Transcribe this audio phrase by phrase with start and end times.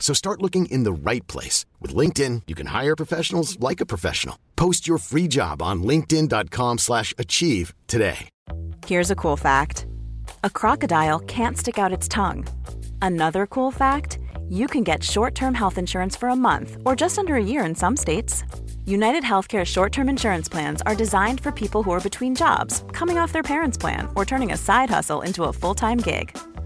[0.00, 1.66] So start looking in the right place.
[1.78, 4.36] With LinkedIn, you can hire professionals like a professional.
[4.56, 8.28] Post your free job on linkedin.com slash achieve today.
[8.86, 9.86] Here's a cool fact.
[10.42, 12.46] A crocodile can't stick out its tongue.
[13.02, 17.36] Another cool fact, you can get short-term health insurance for a month or just under
[17.36, 18.42] a year in some states.
[18.86, 23.32] United Healthcare short-term insurance plans are designed for people who are between jobs, coming off
[23.32, 26.36] their parents' plan, or turning a side hustle into a full-time gig.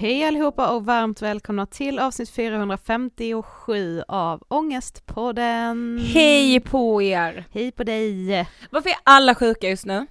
[0.00, 6.00] Hej allihopa och varmt välkomna till avsnitt 457 av Ångestpodden.
[6.14, 7.44] Hej på er!
[7.52, 8.48] Hej på dig!
[8.70, 10.06] Varför är alla sjuka just nu?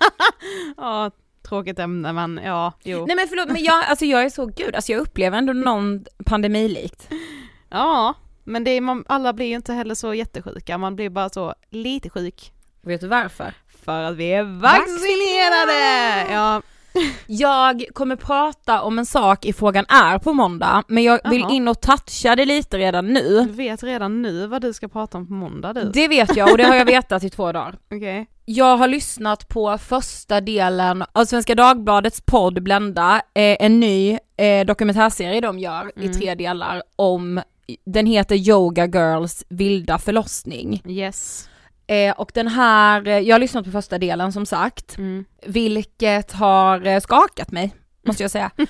[0.76, 1.10] ja,
[1.48, 3.06] tråkigt ämne men ja, jo.
[3.06, 6.04] Nej men förlåt, men jag, alltså jag är så, gud, alltså jag upplever ändå någon
[6.26, 7.08] pandemilikt.
[7.70, 8.14] Ja,
[8.44, 11.54] men det är, man, alla blir ju inte heller så jättesjuka, man blir bara så
[11.70, 12.52] lite sjuk.
[12.80, 13.54] Vet du varför?
[13.84, 16.32] För att vi är vaccinerade!
[16.32, 16.62] Ja,
[17.26, 21.52] jag kommer prata om en sak i Frågan är på måndag, men jag vill Aha.
[21.52, 23.44] in och toucha det lite redan nu.
[23.44, 25.90] Du vet redan nu vad du ska prata om på måndag du.
[25.94, 27.78] Det vet jag och det har jag vetat i två dagar.
[28.00, 28.26] Okay.
[28.44, 34.66] Jag har lyssnat på första delen av Svenska Dagbladets podd Blenda, eh, en ny eh,
[34.66, 36.10] dokumentärserie de gör mm.
[36.10, 37.42] i tre delar om,
[37.86, 40.82] den heter Yoga Girls vilda förlossning.
[40.86, 41.49] Yes.
[41.90, 45.24] Eh, och den här, eh, jag har lyssnat på första delen som sagt, mm.
[45.46, 47.74] vilket har eh, skakat mig,
[48.06, 48.50] måste jag säga.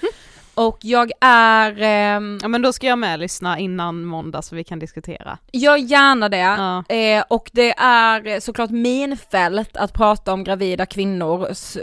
[0.55, 4.64] Och jag är, ehm, Ja men då ska jag med lyssna innan måndag så vi
[4.64, 5.38] kan diskutera.
[5.52, 6.37] gör gärna det.
[6.37, 6.84] Ja.
[6.88, 11.76] Eh, och det är såklart min fält att prata om gravida kvinnors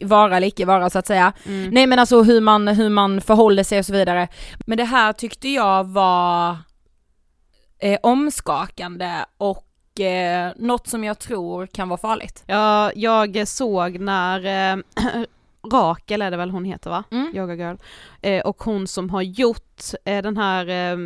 [0.00, 1.32] vara eller icke vara så att säga.
[1.46, 1.70] Mm.
[1.70, 4.28] Nej men alltså hur man, hur man förhåller sig och så vidare.
[4.66, 6.56] Men det här tyckte jag var
[7.78, 9.67] eh, omskakande och
[10.00, 12.44] eh, något som jag tror kan vara farligt.
[12.46, 14.82] Ja, jag såg när eh,
[15.72, 17.04] Rakel är det väl hon heter va?
[17.10, 17.32] Mm.
[17.36, 17.76] Yoga Girl.
[18.22, 20.96] Eh, och hon som har gjort eh, den här eh,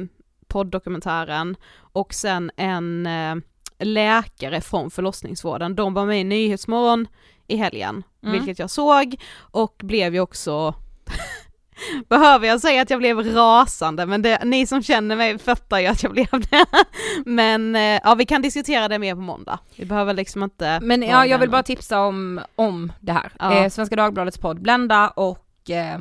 [0.48, 3.34] podddokumentären och sen en eh,
[3.78, 7.06] läkare från förlossningsvården, de var med i Nyhetsmorgon
[7.46, 8.32] i helgen, Mm.
[8.32, 10.74] vilket jag såg och blev ju också
[12.08, 15.86] Behöver jag säga att jag blev rasande, men det, ni som känner mig fattar ju
[15.86, 16.66] att jag blev det.
[17.26, 19.58] Men eh, ja, vi kan diskutera det mer på måndag.
[19.76, 20.80] Vi behöver liksom inte...
[20.82, 23.32] Men ja, jag vill bara tipsa om, om det här.
[23.38, 23.52] Ja.
[23.52, 26.00] Eh, Svenska Dagbladets podd Blenda och eh,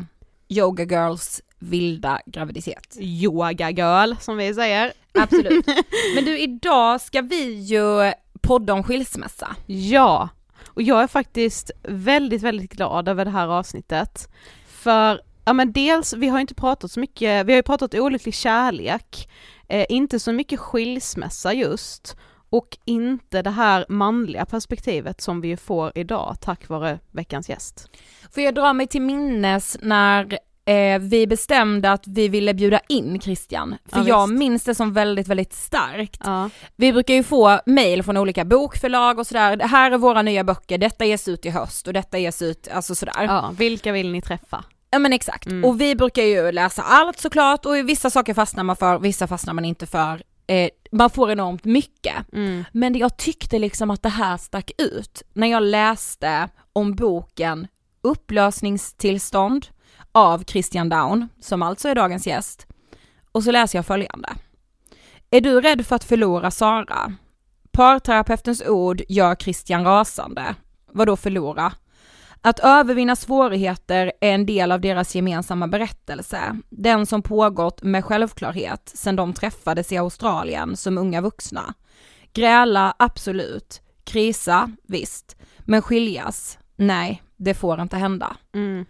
[0.50, 2.98] Yoga Girls vilda graviditet.
[3.00, 4.94] Yoga girl som vi säger.
[5.14, 5.66] Absolut.
[6.16, 9.56] Men du, idag ska vi ju podda om skilsmässa.
[9.66, 10.30] Ja,
[10.68, 14.30] och jag är faktiskt väldigt, väldigt glad över det här avsnittet.
[14.68, 18.34] För, ja men dels, vi har inte pratat så mycket, vi har ju pratat olycklig
[18.34, 19.30] kärlek,
[19.70, 22.16] eh, inte så mycket skilsmässa just,
[22.50, 27.90] och inte det här manliga perspektivet som vi får idag tack vare veckans gäst.
[28.32, 33.22] Får jag dra mig till minnes när eh, vi bestämde att vi ville bjuda in
[33.22, 34.40] Christian, för Ja, jag visst.
[34.40, 36.22] minns det som väldigt, väldigt starkt.
[36.24, 36.50] Ja.
[36.76, 40.44] Vi brukar ju få mail från olika bokförlag och sådär, det här är våra nya
[40.44, 43.24] böcker, detta ges ut i höst och detta ges ut, alltså sådär.
[43.24, 44.64] ja, vilka vill ni träffa?
[44.92, 45.66] Ja men exakt, Mm.
[45.66, 49.54] och vi brukar ju läsa allt såklart och vissa saker fastnar man för, vissa fastnar
[49.54, 50.22] man inte för.
[50.48, 52.16] Eh, man får enormt mycket.
[52.34, 52.64] Mm.
[52.72, 57.68] Men jag tyckte liksom att det här stack ut när jag läste om boken
[58.04, 59.68] Upplösningstillstånd
[60.12, 62.68] av Christian Down, som alltså är dagens gäst.
[63.32, 64.30] Och så läser jag följande.
[65.30, 67.14] Är du rädd för att förlora Sara?
[67.72, 70.56] Parterapeutens ord gör Christian rasande.
[70.92, 71.74] Vad då förlora?
[72.44, 78.92] Att övervinna svårigheter är en del av deras gemensamma berättelse, den som pågått med självklarhet
[78.96, 81.74] sedan de träffades i Australien som unga vuxna.
[82.34, 83.82] Gräla, absolut.
[84.04, 85.38] Krisa, visst.
[85.60, 88.38] Men skiljas, nej, det får inte hända.
[88.54, 88.86] Mm.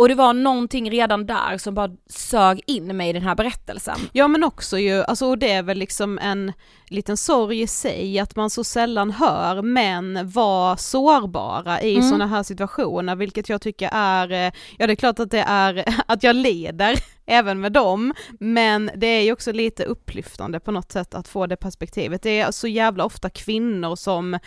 [0.00, 3.96] Och det var någonting redan där som bara sög in mig i den här berättelsen.
[4.12, 6.52] Ja men också ju, alltså och det är väl liksom en
[6.88, 12.08] liten sorg i sig att man så sällan hör män vara sårbara i Mm.
[12.08, 15.84] sådana här situationer, vilket jag tycker är, eh, ja det är klart att det är,
[16.06, 16.94] att jag leder
[17.26, 21.46] även med dem, men det är ju också lite upplyftande på något sätt att få
[21.46, 22.22] det perspektivet.
[22.22, 24.40] Det är så jävla ofta kvinnor som eh,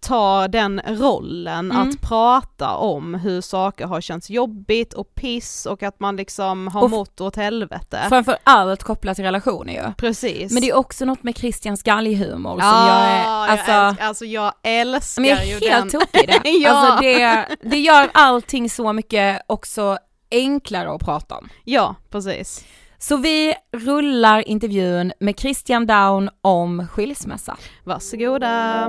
[0.00, 1.76] tar den rollen Mm.
[1.88, 6.82] att prata om hur saker har känts jobbigt och piss och att man liksom har
[6.82, 8.00] Och mått åt helvete.
[8.08, 9.92] Framför allt kopplat till relationer ju.
[9.98, 10.52] Precis.
[10.52, 14.24] Men det är också något med Christians galghumor som jag är, alltså, jag älskar, alltså
[14.24, 16.00] jag älskar men jag ju är helt den.
[16.00, 16.40] tokig i det.
[16.62, 16.70] Ja.
[16.70, 19.98] Alltså det, det gör allting så mycket också
[20.32, 21.48] enklare att prata om.
[21.64, 22.66] Ja, precis.
[22.98, 27.56] Så vi rullar intervjun med Christian Down om skilsmässa.
[27.84, 28.88] Varsågoda.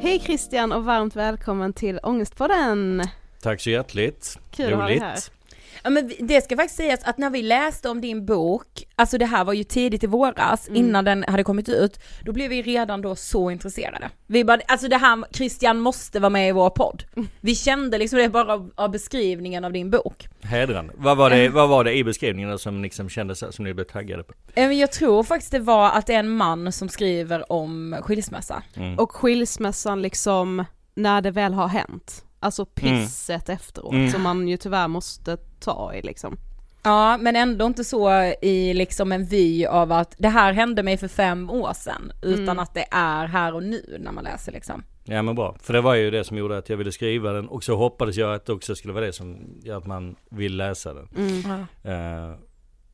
[0.00, 3.02] Hej Christian och varmt välkommen till Ångestpodden.
[3.42, 4.38] Tack så hjärtligt.
[4.50, 5.37] Kul att ha dig här.
[5.82, 9.26] Ja men det ska faktiskt sägas att när vi läste om din bok, alltså det
[9.26, 10.80] här var ju tidigt i våras, Mm.
[10.84, 14.10] innan den hade kommit ut, då blev vi redan då så intresserade.
[14.26, 17.02] Vi bara, alltså det här, Christian måste vara med i vår podd.
[17.40, 20.28] Vi kände liksom det bara av, av beskrivningen av din bok.
[20.42, 20.92] Hedrande.
[20.96, 24.22] Vad var det, vad var det i beskrivningen som liksom kändes som ni blev taggade
[24.22, 24.32] på?
[24.54, 28.62] Men Jag tror faktiskt det var att det är en man som skriver om skilsmässa.
[28.76, 28.98] Mm.
[28.98, 32.24] Och skilsmässan liksom när det väl har hänt.
[32.40, 34.10] Alltså pisset efteråt Mm.
[34.10, 36.36] som man ju tyvärr måste ta i liksom.
[36.82, 38.10] Ja, men ändå inte så
[38.42, 42.42] i liksom en vy av att det här hände mig för fem år sedan, utan
[42.42, 42.58] Mm.
[42.58, 44.82] att det är här och nu när man läser liksom.
[45.04, 45.56] Ja men bra.
[45.60, 48.16] För det var ju det som gjorde att jag ville skriva den och så hoppades
[48.16, 51.08] jag att det också skulle vara det som gör att man vill läsa den.
[51.16, 51.60] Mm.
[51.84, 52.36] Eh,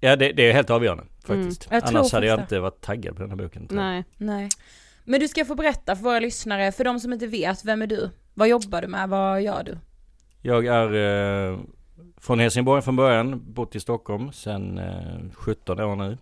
[0.01, 1.69] ja det, det är helt avgörande faktiskt.
[1.71, 3.69] Jag tror Annars hade jag faktiskt inte varit taggad på den här boken.
[3.71, 4.05] Nej.
[4.17, 4.49] Nej.
[5.05, 7.87] Men du ska få berätta för våra lyssnare, för de som inte vet, vem är
[7.87, 8.11] du?
[8.35, 9.09] Vad jobbar du med?
[9.09, 9.79] Vad gör du?
[10.43, 10.93] Jag är
[11.53, 11.59] eh,
[12.17, 16.19] från Helsingborg från början, bott i Stockholm sedan eh, 17 år nu.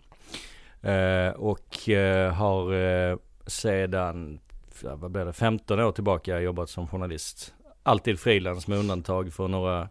[0.89, 3.17] Eh, och eh, har eh,
[3.47, 4.39] sedan,
[4.81, 7.53] vad blir det, 15 år tillbaka jobbat som journalist.
[7.83, 9.89] Alltid frilans med undantag för några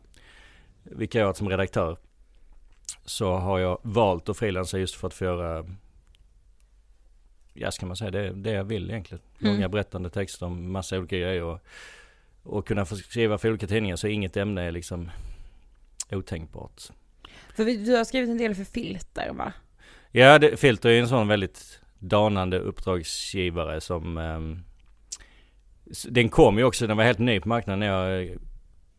[0.82, 1.96] vikariat som redaktör.
[3.04, 5.66] Så har jag valt att frilansa just för att få göra,
[7.52, 9.22] ja ska man säga, det, det jag vill egentligen.
[9.40, 9.52] Mm.
[9.52, 11.42] Långa berättande texter om massa olika grejer.
[11.42, 11.58] Och
[12.42, 15.10] och kunna få skriva för olika tidningar så inget ämne är liksom
[16.10, 16.82] otänkbart.
[17.54, 19.52] För du har skrivit en del för Filter va?
[20.10, 24.18] Ja, det, Filter är en sån väldigt danande uppdragsgivare som
[25.90, 28.38] s- Den kom ju också, den var helt ny på marknaden när jag,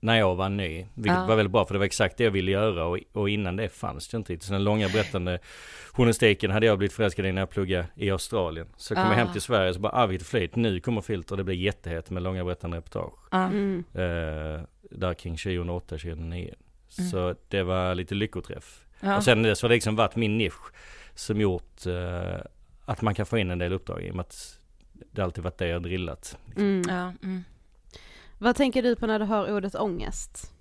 [0.03, 0.85] när jag var ny.
[0.93, 1.25] Vilket Ja.
[1.25, 3.69] var väldigt bra för det var exakt det jag ville göra och, och innan det
[3.69, 4.47] fanns det inte riktigt.
[4.47, 5.39] Så den långa berättande
[5.91, 8.67] journalistiken hade jag blivit förälskad i när jag pluggade i Australien.
[8.77, 9.31] Så kom jag hem Ah.
[9.31, 12.43] till Sverige så bara, ah vilket flyt, nu kommer Filter, det blir jättehett med långa
[12.45, 13.13] berättande reportage.
[13.31, 13.45] Ja.
[13.45, 13.83] Mm.
[13.93, 16.53] Eh, där kring 2008-2009.
[16.97, 17.09] Mm.
[17.11, 18.85] Så det var lite lyckoträff.
[18.99, 19.17] Ja.
[19.17, 20.73] Och sen dess har det liksom varit min nisch
[21.15, 22.39] som gjort eh,
[22.85, 24.59] att man kan få in en del uppdrag i och med att
[25.11, 26.37] det alltid varit det jag drillat.
[26.57, 26.81] Mm.
[26.89, 27.43] Ja, mm.
[28.43, 30.51] Vad tänker du på när du hör ordet ångest?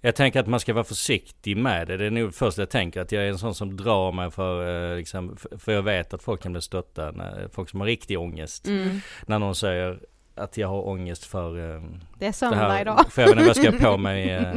[0.00, 1.96] Jag tänker att man ska vara försiktig med det.
[1.96, 4.90] Det är nog först jag tänker att jag är en sån som drar mig för,
[4.92, 8.18] eh, liksom, för- jag vet att folk kan bli stötta, när, folk som har riktig
[8.18, 8.66] ångest.
[8.66, 9.00] Mm.
[9.26, 10.00] När någon säger
[10.34, 11.82] att jag har ångest för eh,
[12.18, 12.80] Det är det söndag här.
[12.80, 13.04] idag.
[13.12, 14.54] För jag vet inte vad jag ska på mig eh,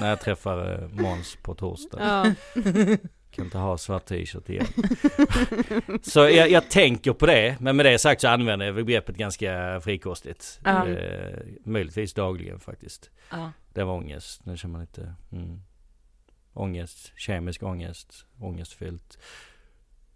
[0.00, 1.98] när jag träffar eh, Måns på torsdag.
[2.00, 2.26] Ja.
[3.30, 4.66] Kan inte ha svart t-shirt igen.
[6.02, 9.80] så jag, jag tänker på det, men med det sagt så använder jag begreppet ganska
[9.80, 10.60] frikostigt.
[10.64, 10.88] Ja.
[10.88, 13.10] Eh, möjligtvis dagligen faktiskt.
[13.30, 13.52] Ja.
[13.74, 15.60] Det var ångest, nu känner man lite mm.
[16.52, 19.18] Ångest, kemisk ångest, ångestfyllt.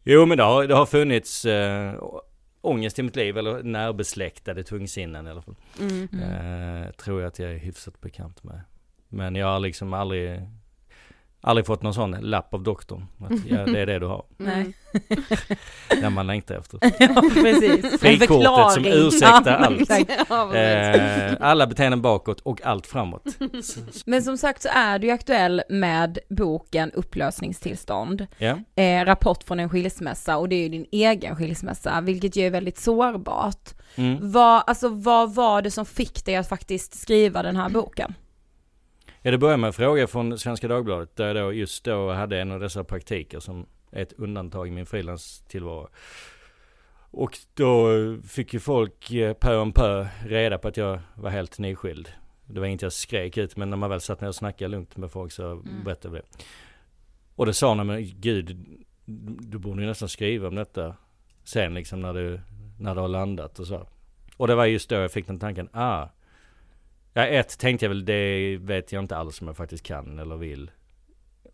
[0.04, 1.94] Jo men det har, det har funnits eh,
[2.60, 5.56] ångest i mitt liv, eller närbesläktade tungsinnen i alla fall.
[5.80, 6.08] Mm.
[6.22, 8.60] Eh, tror jag att jag är hyfsat bekant med.
[9.08, 10.40] Men jag har liksom aldrig,
[11.44, 13.06] aldrig fått någon sån lapp av doktorn.
[13.18, 14.24] Att ja, det är det du har.
[14.36, 14.74] Nej.
[16.00, 16.78] När man längtar efter.
[16.98, 18.00] ja, precis.
[18.00, 19.90] Frikortet som ursäktar Ja, allt.
[20.28, 20.56] Ja.
[20.56, 23.22] Eh, alla beteenden bakåt och allt framåt.
[24.06, 28.26] Men som sagt så är du ju aktuell med boken Upplösningstillstånd.
[28.38, 28.58] Ja.
[28.74, 32.50] Eh, rapport från en skilsmässa och det är ju din egen skilsmässa, vilket ju är
[32.50, 33.74] väldigt sårbart.
[33.94, 34.30] Mm.
[34.32, 38.14] Vad, alltså vad var det som fick dig att faktiskt skriva den här boken?
[39.26, 42.40] Ja, det börjar med en fråga från Svenska Dagbladet där jag då just då hade
[42.40, 45.88] en av dessa praktiker som är ett undantag i min frilanstillvaro.
[47.10, 47.88] Och då
[48.28, 52.08] fick ju folk eh, pö om pö reda på att jag var helt nyskild.
[52.46, 54.96] Det var inget jag skrek ut men när man väl satt ner och snackade lugnt
[54.96, 56.44] med folk så berättade jag det.
[57.34, 58.76] Och det sa de, men gud,
[59.40, 60.96] du borde ju nästan skriva om detta
[61.44, 62.40] sen liksom när du,
[62.78, 63.86] när du har landat och så.
[64.36, 66.08] Och det var just då jag fick den tanken, ah,
[67.16, 70.36] Ja, ett tänkte jag väl, det vet jag inte alls om jag faktiskt kan eller
[70.36, 70.70] vill.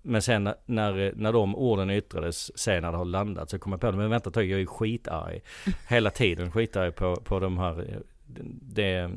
[0.02, 3.80] Men sen när- när, de orden yttrades, sen när det har landat, så kom jag
[3.80, 3.96] på det.
[3.96, 5.40] Men vänta ett tag, jag är skitarg.
[5.88, 7.98] Hela tiden skitarg på, på de här,
[8.62, 9.10] det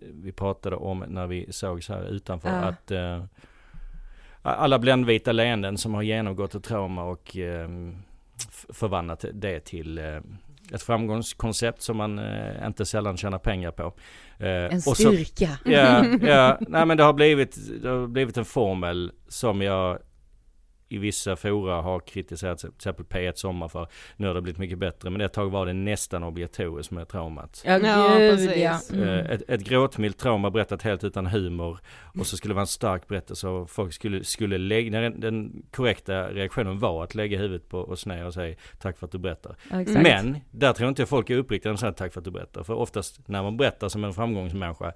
[0.00, 2.48] vi pratade om när vi sågs här utanför.
[2.48, 2.54] Ja.
[2.54, 3.24] Att eh,
[4.42, 7.36] alla bländvita leenden som har genomgått ett trauma och
[8.36, 10.20] f- förvandlat det till eh,
[10.72, 13.82] ett framgångskoncept som man eh, inte sällan tjänar pengar på.
[14.38, 15.48] Eh, En och så- styrka.
[15.64, 19.98] Ja, ja, nej men det har blivit, det har blivit en formel som jag
[20.88, 23.86] i vissa fora har kritiserat till exempel P1 Sommar för.
[24.16, 27.62] Nu har det blivit mycket bättre men ett tag var det nästan obligatoriskt med traumat.
[27.66, 28.56] Ja, Ja, precis.
[28.56, 28.80] ja.
[28.92, 29.08] Mm.
[29.08, 31.78] Eh, Ett, ett gråtmilt trauma berättat helt utan humor
[32.18, 35.62] och så skulle det vara en stark berättelse och folk skulle, skulle lägga, den, den
[35.70, 39.18] korrekta reaktionen var att lägga huvudet på och sned och säga tack för att du
[39.18, 39.56] berättar.
[39.70, 39.76] Ja.
[40.02, 42.30] Men där tror inte jag folk är uppriktiga när de säger tack för att du
[42.30, 42.62] berättar.
[42.62, 44.92] För oftast när man berättar som en framgångsmänniska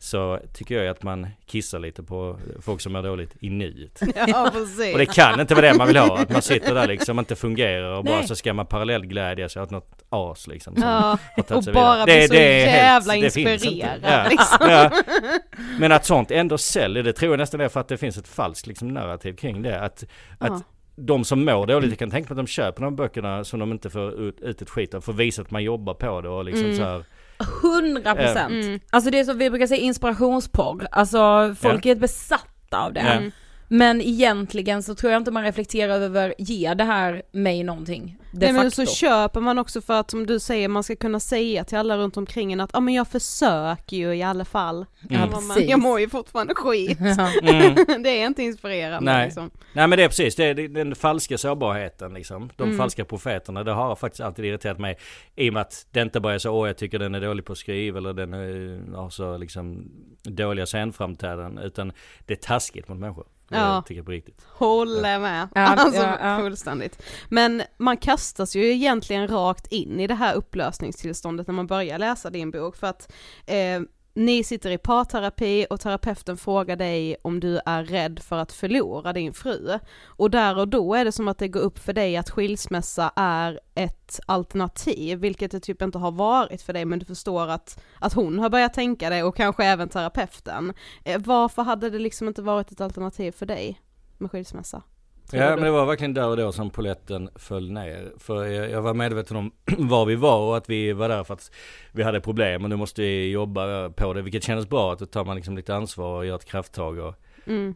[0.00, 4.00] så tycker jag att man kissar lite på folk som är dåligt i nuet.
[4.26, 4.92] Ja, precis.
[4.92, 6.18] Och det kan inte vara det man vill ha.
[6.18, 8.26] Att man sitter där liksom inte fungerar och bara Nej.
[8.28, 10.74] så ska man parallellglädjas åt något as liksom.
[10.74, 11.18] som Ja,
[11.54, 14.70] och sig bara bli så är jävla helt- det inspirerad, Ja, liksom.
[14.70, 14.90] ja.
[15.78, 18.28] Men att sånt ändå säljer, det tror jag nästan är för att det finns ett
[18.28, 19.80] falskt liksom, narrativ kring det.
[19.80, 20.04] Att,
[20.38, 20.62] att
[20.96, 23.72] de som mår dåligt, jag kan tänka mig att de köper de böckerna som de
[23.72, 26.28] inte får ut, ut ett skit av, för att visa att man jobbar på det
[26.28, 26.76] och liksom Mm.
[26.76, 27.04] så här.
[27.62, 28.64] Hundra procent.
[28.64, 28.80] Mm.
[28.90, 30.88] Alltså det är som vi brukar säga inspirationsporr.
[30.90, 33.00] Alltså folk är besatta av det.
[33.00, 33.30] Mm.
[33.68, 38.18] Men egentligen så tror jag inte man reflekterar över, ger det här mig någonting?
[38.30, 41.64] Nej men så köper man också för att som du säger, man ska kunna säga
[41.64, 44.86] till alla runt omkring en att ja men jag försöker ju i alla fall.
[45.08, 46.98] Ja, Men man, jag mår ju fortfarande skit.
[47.00, 47.30] Ja.
[47.42, 48.02] Mm.
[48.02, 49.24] det är inte inspirerande Nej.
[49.24, 49.50] liksom.
[49.72, 52.50] Nej men det är precis, det är den falska sårbarheten liksom.
[52.56, 52.78] De Mm.
[52.78, 54.98] falska profeterna, det har faktiskt alltid irriterat mig.
[55.36, 57.44] I och med att det inte bara är så, åh jag tycker den är dålig
[57.44, 59.90] på att skriva eller den är, har så liksom
[60.22, 61.64] dåliga scenframträdanden.
[61.64, 61.92] Utan
[62.26, 63.26] det är taskigt mot människor.
[63.50, 63.82] Ja.
[63.86, 64.46] tycker jag på riktigt.
[64.48, 65.48] Håller med.
[65.54, 66.38] Ja, alltså ja, ja.
[66.38, 67.02] fullständigt.
[67.28, 72.30] Men man kastas ju egentligen rakt in i det här upplösningstillståndet när man börjar läsa
[72.30, 73.12] din bok för att
[73.46, 73.80] eh,
[74.18, 79.12] ni sitter i parterapi och terapeuten frågar dig om du är rädd för att förlora
[79.12, 79.78] din fru.
[80.04, 83.12] Och där och då är det som att det går upp för dig att skilsmässa
[83.16, 87.82] är ett alternativ, vilket det typ inte har varit för dig, men du förstår att,
[87.98, 90.72] att hon har börjat tänka det och kanske även terapeuten.
[91.04, 93.80] Eh, varför hade det liksom inte varit ett alternativ för dig
[94.18, 94.82] med skilsmässa?
[95.32, 98.12] Ja men det var verkligen där och då som poletten föll ner.
[98.18, 101.50] För jag, var medveten om var vi var och att vi var där för att
[101.92, 104.22] vi hade problem och nu måste vi jobba på det.
[104.22, 107.14] Vilket kändes bra att då tar man liksom lite ansvar och gör ett krafttag och
[107.46, 107.74] Mm.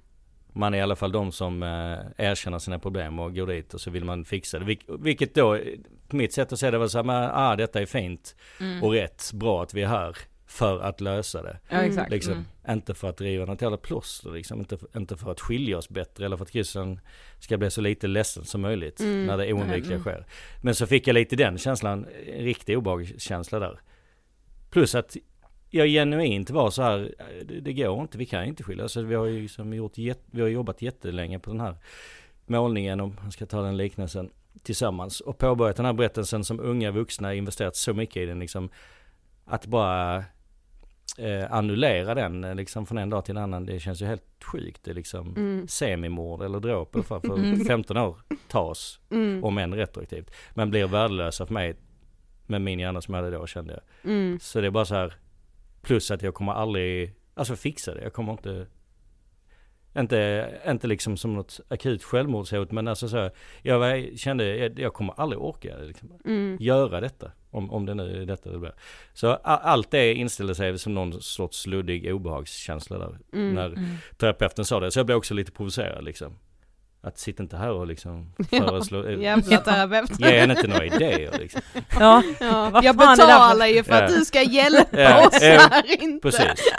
[0.53, 3.81] man är i alla fall de som eh, erkänner sina problem och går dit och
[3.81, 4.65] så vill man fixa det.
[4.65, 5.59] Vilk, vilket då,
[6.09, 8.37] på mitt sätt att se det var så här, men, ah detta är fint
[8.83, 10.17] och rätt, bra att vi är här
[10.53, 11.59] för att lösa det.
[11.69, 12.11] Ja exakt.
[12.11, 12.45] Liksom, Mm.
[12.79, 14.59] Inte för att riva något jävla plåster liksom.
[14.61, 17.01] Inte, inte för att skilja oss bättre eller för att Christian
[17.39, 19.27] ska bli så lite ledsen som möjligt Mm.
[19.27, 20.01] när det oundvikliga Mm.
[20.03, 20.27] sker.
[20.63, 23.81] Men så fick jag lite den känslan, en riktig obehagskänsla där.
[24.71, 25.17] Plus att
[25.71, 28.97] jag genuint var så här, det, det går inte, vi kan inte skilja oss.
[28.97, 29.99] Alltså, vi har ju liksom gjort,
[30.31, 31.77] vi har jobbat jättelänge på den här
[32.47, 34.31] målningen, om man ska ta den liknelsen,
[34.63, 35.21] tillsammans.
[35.21, 38.71] Och påbörjat den här berättelsen som unga vuxna investerat så mycket i den liksom.
[39.45, 40.25] Att bara
[41.19, 44.45] eh, annullera den eh, liksom från en dag till en annan, det känns ju helt
[44.45, 44.85] sjukt.
[44.85, 45.69] Det är liksom Mm.
[45.69, 48.17] semimord eller dråp eller för, för 15 år
[48.49, 49.45] tas, Mm.
[49.45, 50.31] om än retroaktivt.
[50.55, 51.75] Men blir värdelösa för mig
[52.47, 54.11] med min hjärna som jag hade då kände jag.
[54.13, 54.39] Mm.
[54.41, 55.15] Så det är bara så här,
[55.83, 58.03] plus att jag kommer aldrig, alltså fixa det.
[58.03, 58.67] Jag kommer inte,
[59.99, 63.31] inte, inte liksom som något akut självmordshot men alltså så
[63.63, 66.57] jag var, kände, jag, jag kommer aldrig orka liksom, Mm.
[66.61, 67.33] göra detta.
[67.55, 68.73] Om, om det nu är detta det blir.
[69.15, 73.19] Så a, allt det inställde sig som någon sorts luddig obehagskänsla där.
[73.33, 73.55] Mm.
[73.55, 73.75] När
[74.17, 74.91] terapeuten sa det.
[74.91, 76.39] Så jag blev också lite provocerad liksom.
[77.05, 80.21] Att sitta inte här och liksom föreslå, eh, Jävla terapeut.
[80.21, 81.61] ge henne inte några idéer liksom.
[82.01, 84.19] Ja, Ja, jag betalar ju för att Ja.
[84.19, 86.31] du ska hjälpa Ja, oss ja, här inte.
[86.31, 86.73] Precis.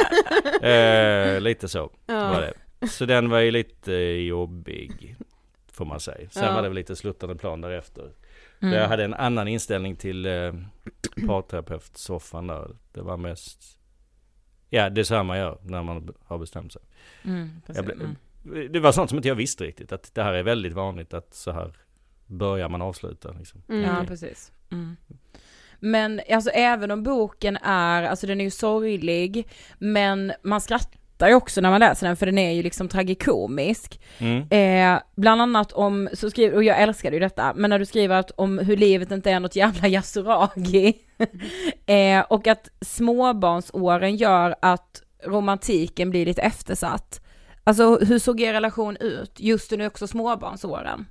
[0.63, 2.29] Eh, lite så Ja.
[2.33, 2.87] var det.
[2.87, 3.93] Så den var ju lite
[4.27, 5.15] jobbig.
[5.71, 6.29] Får man säga.
[6.29, 6.53] Sen Ja.
[6.53, 8.09] var det väl lite sluttande plan därefter.
[8.63, 8.75] Mm.
[8.75, 10.53] Jag hade en annan inställning till eh,
[11.27, 12.75] parterapeutsoffan där.
[12.91, 13.77] Det var mest
[14.73, 16.81] Ja det är så här man gör när man har bestämt sig.
[17.23, 18.71] Mm, ble, mm.
[18.71, 19.91] Det var sånt som inte jag visste riktigt.
[19.91, 21.73] Att det här är väldigt vanligt att så här
[22.25, 23.61] börjar man avsluta liksom.
[23.69, 23.81] Mm.
[23.81, 24.51] Ja, precis.
[24.71, 24.95] Mm.
[25.79, 31.35] Men alltså även om boken är, alltså den är ju sorglig, men man skrattar ju
[31.35, 34.01] också när man läser den för den är ju liksom tragikomisk.
[34.17, 34.47] Mm.
[34.49, 38.15] Eh, bland annat om, så skriver, och jag älskade ju detta, men när du skriver
[38.19, 40.93] att om hur livet inte är något jävla yasuragi.
[41.85, 47.19] eh, och att småbarnsåren gör att romantiken blir lite eftersatt.
[47.63, 51.05] Alltså hur såg er relation ut just under också småbarnsåren?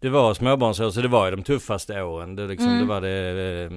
[0.00, 2.36] Det var småbarnsår, så det var ju de tuffaste åren.
[2.36, 2.80] Det, liksom, Mm.
[2.80, 3.70] det var det, eh,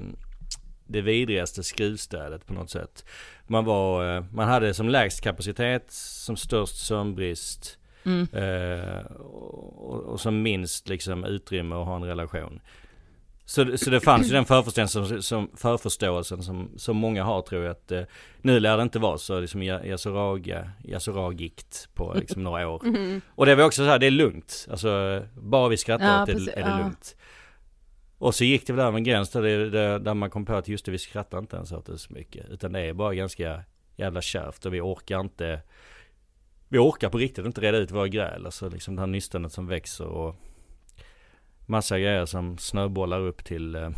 [0.86, 3.06] det vidrigaste skruvstädet på något sätt.
[3.48, 7.78] Man var, eh, man hade som lägst kapacitet, som störst sömnbrist.
[8.06, 8.28] Mm.
[8.34, 12.62] Eh, och, och som minst liksom utrymme att ha en relation.
[13.46, 17.64] Så, så det fanns ju den förförståelsen som, som, förförståelsen som, som många har tror
[17.64, 18.04] jag att eh,
[18.42, 19.62] nu lär det inte vara så liksom
[20.84, 22.82] yasuragigt på liksom några år.
[22.94, 23.22] Mm.
[23.28, 24.68] Och det var också så här, det är lugnt.
[24.72, 27.16] Alltså bara vi skrattar Ja, åt det precis, är det lugnt.
[28.24, 30.68] Och så gick det väl över en gräns där, det, där, man kom på att
[30.68, 32.50] just det, vi skrattar inte ens åt det så mycket.
[32.50, 33.64] Utan det är bara ganska
[33.96, 35.62] jävla kärvt och vi orkar inte
[36.68, 38.46] Vi orkar på riktigt inte reda ut våra gräl.
[38.46, 40.36] Alltså liksom det här nystanet som växer och
[41.66, 43.90] Massa grejer som snöbollar upp till eh,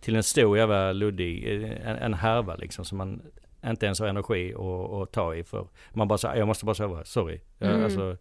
[0.00, 3.22] Till en stor jävla luddig, eh, en, en härva liksom som man
[3.66, 6.74] inte ens har energi att, att ta i för Man bara säger jag måste bara
[6.74, 7.40] sova, sorry.
[7.58, 7.84] Jag, Mm.
[7.84, 8.16] Alltså,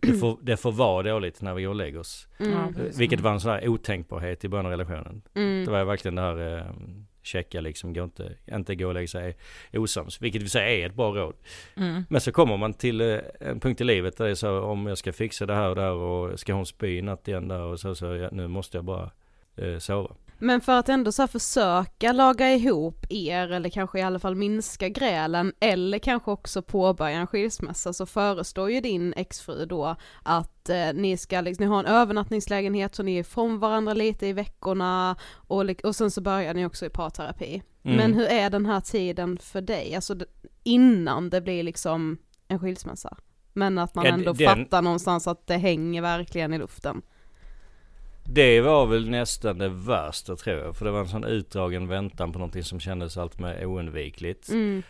[0.00, 2.28] det, får, det får vara dåligt när vi går och lägger oss.
[2.38, 2.74] Mm.
[2.98, 5.22] Vilket var en sån här otänkbarhet i början av relationen.
[5.32, 5.72] Det Mm.
[5.72, 6.64] var ju verkligen det här eh,
[7.22, 9.36] checka liksom, gå inte, inte gå och lägga sig
[9.72, 10.22] osams.
[10.22, 11.34] Vilket vi säger är ett bra råd.
[11.76, 12.02] Mm.
[12.08, 14.86] Men så kommer man till eh, en punkt i livet där det är så om
[14.86, 17.80] jag ska fixa det här och där och ska hon spy natt igen där och
[17.80, 19.10] så, så ja, nu måste jag bara
[19.56, 20.14] eh, sova.
[20.38, 24.88] Men för att ändå så försöka laga ihop er, eller kanske i alla fall minska
[24.88, 30.92] grälen, eller kanske också påbörja en skilsmässa, så föreslår ju din exfru då att eh,
[30.94, 35.16] ni ska liksom, ni har en övernattningslägenhet så ni är ifrån varandra lite i veckorna,
[35.34, 37.62] och, och sen så börjar ni också i parterapi.
[37.82, 37.96] Mm.
[37.96, 40.16] Men hur är den här tiden för dig, alltså
[40.62, 42.18] innan det blir liksom
[42.48, 43.16] en skilsmässa?
[43.52, 47.02] Men att man ändå den- fattar någonstans att det hänger verkligen i luften.
[48.34, 50.76] Det var väl nästan det värsta tror jag.
[50.76, 54.48] För det var en sån utdragen väntan på någonting som kändes allt mer oundvikligt.
[54.48, 54.82] Mm.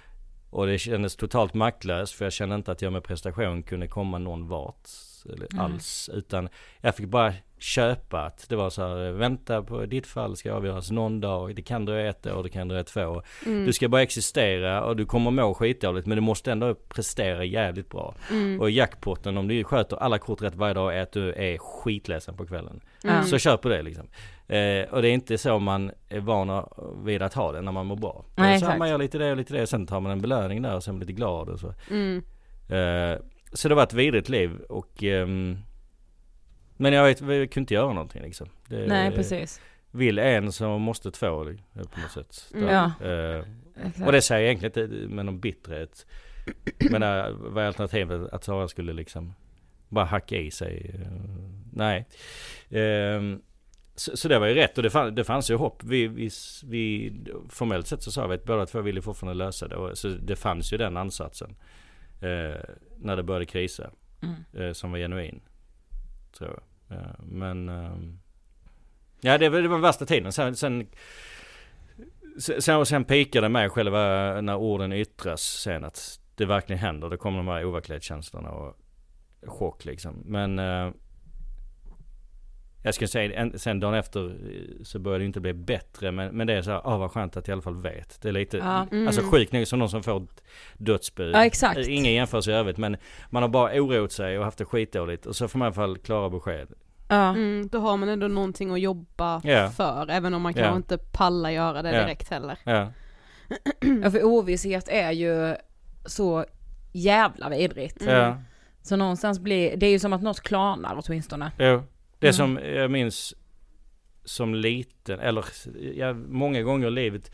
[0.50, 4.18] Och det kändes totalt maktlöst för jag kände inte att jag med prestation kunde komma
[4.18, 4.88] någon vart.
[5.33, 5.64] eller Mm.
[5.64, 6.11] alls.
[6.12, 6.48] Utan
[6.80, 10.90] jag fick bara köpa att det var så här, vänta på ditt fall ska avgöras
[10.90, 11.57] någon dag.
[11.57, 13.22] Det kan dröja ett år, det kan dröja två.
[13.46, 13.66] Mm.
[13.66, 17.90] Du ska bara existera och du kommer må skitdåligt men du måste ändå prestera jävligt
[17.90, 18.14] bra.
[18.31, 18.61] Mm.
[18.61, 22.37] Och jackpotten om du sköter alla kort rätt varje dag är att du är skitledsen
[22.37, 22.81] på kvällen.
[23.05, 23.24] Mm.
[23.24, 24.07] Så på det liksom.
[24.48, 26.68] Eh, och det är inte så man är van
[27.05, 28.24] vid att ha det när man mår bra.
[28.37, 30.62] Nej, Nej, så man gör lite det och lite det, sen tar man en belöning
[30.62, 31.74] där och sen blir lite glad och så.
[31.90, 32.22] Mm.
[32.68, 33.18] Eh,
[33.53, 35.59] så det var ett vidrigt liv och ehm,
[36.77, 38.49] Men jag vet, vi kunde inte göra någonting liksom.
[38.69, 39.61] Det, Nej precis.
[39.91, 42.53] Vill en så måste två liksom, på något sätt.
[42.55, 42.69] Mm.
[42.69, 43.07] Ja.
[43.09, 43.45] Eh,
[44.07, 46.07] och det säger jag egentligen inte med någon bitterhet.
[46.91, 48.33] Men äh, vad är alternativet?
[48.33, 49.35] Att Sara skulle liksom
[49.89, 50.91] bara hacka i sig?
[50.95, 51.09] Eh,
[51.73, 52.07] nej.
[52.71, 53.43] Ehm,
[53.95, 55.85] så, så det var ju rätt och det, fann, det fanns ju hopp.
[55.85, 56.31] Vi, vi,
[56.65, 57.13] vi,
[57.49, 59.77] formellt sett så sa vi att båda två ville fortfarande lösa det.
[59.77, 61.57] Och, så det fanns ju den ansatsen.
[62.21, 62.61] Eh,
[62.99, 63.91] när det började krisa.
[64.23, 64.35] Mm.
[64.53, 65.41] Eh, som var genuin.
[66.38, 66.99] Tror jag.
[66.99, 67.68] Eh, men...
[67.68, 68.18] Ehm,
[69.20, 70.33] ja det var, det var den värsta tiden.
[70.33, 70.87] Sen, sen
[72.38, 74.01] Sen, och sen pikade med själva
[74.40, 77.11] när orden yttras sen att det verkligen händer.
[77.11, 78.77] då kommer de här overklighetskänslorna och
[79.47, 80.23] chock liksom.
[80.25, 80.90] Men eh,
[82.87, 86.11] jag skulle säga en, sen dagen efter eh, så började det inte bli bättre.
[86.12, 88.20] Men, men det är så här, ah vad skönt att jag i alla fall vet.
[88.23, 88.87] Det är lite, Ja.
[88.92, 89.07] Mm.
[89.07, 90.27] alltså sjukt nog som någon som får
[90.77, 91.35] dödsbud.
[91.35, 91.79] Ja, exakt.
[91.79, 92.97] Eh, Ingen jämförelse i övrigt men
[93.31, 95.27] man har bara oroat sig och haft det skitdåligt.
[95.27, 96.68] Och så får man i alla fall klara besked.
[97.09, 97.29] Ja.
[97.31, 99.70] Mm, då har man ändå någonting att jobba Ja.
[99.70, 100.62] för, även om man Ja.
[100.62, 102.01] kanske inte pallar göra det Ja.
[102.01, 102.59] direkt heller.
[102.64, 102.88] Ja.
[104.03, 105.57] ja för ovisshet är ju
[106.07, 106.44] så
[106.92, 108.03] jävla vidrigt.
[108.03, 108.14] Mm.
[108.14, 108.37] Ja.
[108.83, 111.53] Så någonstans blir, det är ju som att något klarnar åtminstone.
[111.59, 111.83] Jo.
[112.25, 112.57] Det Mm.
[112.57, 113.35] som jag minns
[114.25, 115.45] som liten, eller
[115.95, 117.31] ja, många gånger i livet.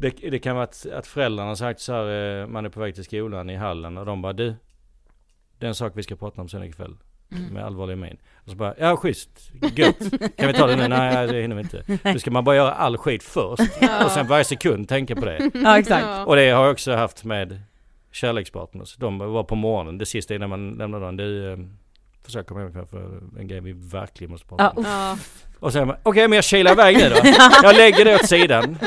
[0.00, 2.80] Det, det kan vara att, att föräldrarna har sagt så här, eh, man är på
[2.80, 4.54] väg till skolan i hallen och de bara du.
[5.58, 6.96] Det är en sak vi ska prata om sen ikväll.
[7.32, 7.44] Mm.
[7.54, 8.16] Med allvarlig min.
[8.44, 9.98] Och så bara, ja schysst, gött.
[10.36, 10.88] Kan vi ta det nu?
[10.88, 11.82] Nej det hinner vi inte.
[12.12, 13.62] Då ska man bara göra all skit först.
[14.04, 15.50] Och sen varje sekund tänka på det.
[15.54, 16.06] Ja exakt.
[16.06, 16.24] Ja.
[16.24, 17.60] Och det har jag också haft med
[18.12, 18.96] kärlekspartners.
[18.96, 21.16] De var på morgonen, det sista innan man lämnar dagen.
[21.16, 21.56] Du,
[22.26, 24.84] eh, försök komma hem ikväll för en grej vi verkligen måste prata Ja, om.
[24.84, 25.16] Ja.
[25.60, 27.16] Och sen, okej men jag kilar iväg nu då.
[27.62, 28.78] Jag lägger det åt sidan.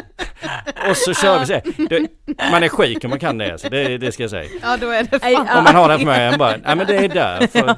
[0.90, 1.62] Och så kör vi så.
[1.90, 2.08] Det,
[2.52, 3.70] man är sjuk om man kan det alltså.
[3.70, 4.50] det, det ska jag säga.
[4.62, 5.32] ja, då är det fan.
[5.32, 5.58] ja.
[5.58, 7.48] Om man har den för mig, bara, nej men det är där.
[7.52, 7.76] För,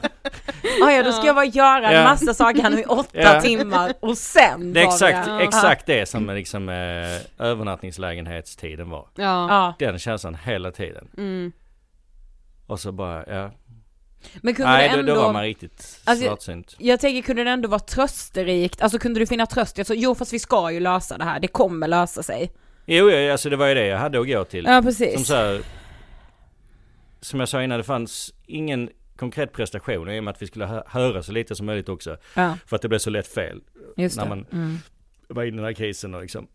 [0.84, 2.04] Ah, ja, då ska jag bara göra en Ja.
[2.04, 3.41] massa saker här nu i åtta Ja.
[3.41, 9.08] timmar och sen det är exakt, det- exakt det som liksom eh, övernattningslägenhetstiden var.
[9.15, 9.47] Ja.
[9.50, 9.74] Ja.
[9.80, 11.08] Den känslan hela tiden.
[11.17, 11.52] Mm.
[12.67, 13.52] Och så bara, ja.
[14.41, 15.15] Men kunde Nej det då, ändå...
[15.15, 16.75] då var man riktigt Alltså, svartsynt.
[16.79, 18.81] Jag tänker, kunde det ändå vara trösterikt?
[18.81, 19.77] Alltså kunde du finna tröst?
[19.77, 22.51] Jag sa, jo fast vi ska ju lösa det här, det kommer lösa sig.
[22.86, 24.65] Jo, jo, alltså det var ju det jag hade att gå till.
[24.65, 25.13] Ja precis.
[25.15, 25.62] Som så här,
[27.21, 30.65] Som jag sa innan, det fanns ingen konkret prestation i och med att vi skulle
[30.65, 32.17] hö- höra så lite som möjligt också.
[32.36, 33.62] Ja, För att det blev så lätt fel.
[33.97, 34.29] just när det.
[34.29, 34.77] man- Mm.
[35.27, 36.47] var i den här krisen och liksom.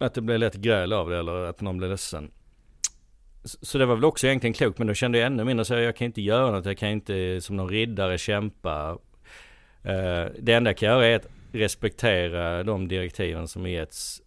[0.00, 2.30] Att det blev lätt gräl av det eller att någon blev ledsen.
[3.44, 5.96] Så det var väl också egentligen klokt men då kände jag ännu mindre så jag
[5.96, 8.98] kan inte göra något, jag kan inte som någon riddare kämpa.
[9.82, 14.22] Eh, det enda jag kan göra är att respektera de direktiven som getts.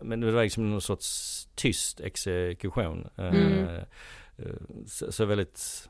[0.00, 3.08] Men det var liksom någon sorts tyst exekution.
[3.16, 3.64] Eh, Mm.
[4.38, 4.44] eh,
[4.86, 5.88] så, så väldigt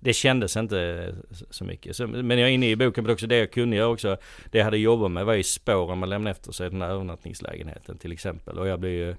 [0.00, 1.14] det kändes inte
[1.50, 1.96] så mycket.
[1.96, 4.16] Så, men jag är inne i boken, men också det jag kunde göra också.
[4.50, 7.98] Det jag hade jobbat med var ju spåren man lämnade efter sig, den här övernattningslägenheten
[7.98, 8.58] till exempel.
[8.58, 9.16] Och jag blev ju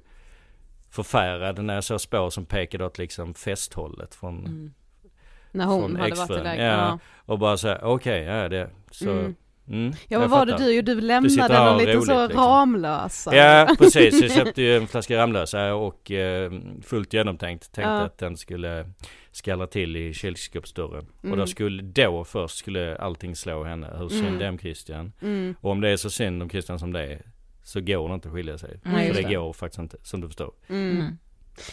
[0.92, 4.74] förfärad när jag såg spår som pekade åt liksom festhållet från, Mm.
[5.52, 6.60] När hon från hade varit iväg.
[6.60, 6.64] Ja.
[6.66, 7.00] Ja.
[7.26, 9.12] Och bara såhär, okej, ja det, så.
[9.12, 9.36] Mm.
[9.68, 10.66] Mm, Ja vad var det fattar.
[10.66, 10.96] du Du
[11.30, 12.44] sitter lämnade och liten roligt, så liksom.
[12.44, 13.36] Ramlösa.
[13.36, 16.52] Ja precis, jag köpte ju en flaska Ramlösa och eh,
[16.84, 17.72] fullt genomtänkt.
[17.72, 18.02] Tänkte Ja.
[18.02, 18.90] att den skulle
[19.32, 21.06] skallra till i kylskåpsdörren.
[21.20, 21.40] Och Mm.
[21.40, 23.88] då skulle, då först skulle allting slå henne.
[23.98, 24.40] Hur synd Mm.
[24.40, 25.14] det är om Christian.
[25.22, 25.56] Mm.
[25.62, 27.22] Och om det är så synd om Christian som det är.
[27.70, 28.80] Så går det inte att skilja sig.
[28.84, 29.36] Nej, för just det, det.
[29.36, 30.54] går faktiskt inte, som du förstår.
[30.68, 30.98] Mm.
[30.98, 31.18] Mm.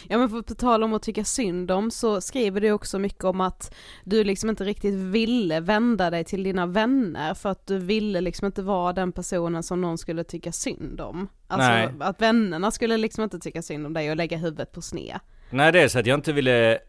[0.07, 3.23] Ja men på, på tal om att tycka synd om så skriver du också mycket
[3.23, 7.77] om att du liksom inte riktigt ville vända dig till dina vänner för att du
[7.77, 11.27] ville liksom inte vara den personen som någon skulle tycka synd om.
[11.47, 11.89] Alltså Nej.
[11.99, 15.19] att vännerna skulle liksom inte tycka synd om dig och lägga huvudet på sned.
[15.49, 16.79] Nej det är så att jag inte ville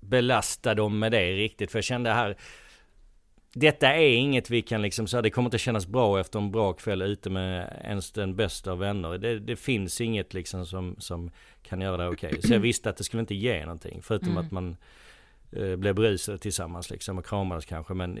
[0.00, 1.70] belasta dem med det riktigt.
[1.70, 2.36] För jag kände här,
[3.52, 6.72] detta är inget vi kan liksom säga, det kommer inte kännas bra efter en bra
[6.72, 9.18] kväll ute med ens den bästa av vänner.
[9.18, 11.30] Det, det finns inget liksom som, som
[11.62, 12.42] kan göra det okej.
[12.42, 14.00] Så jag visste att det skulle inte ge någonting.
[14.02, 14.44] Förutom Mm.
[14.46, 14.76] att man
[15.52, 17.94] eh, blev berusade tillsammans liksom och kramades kanske.
[17.94, 18.18] Men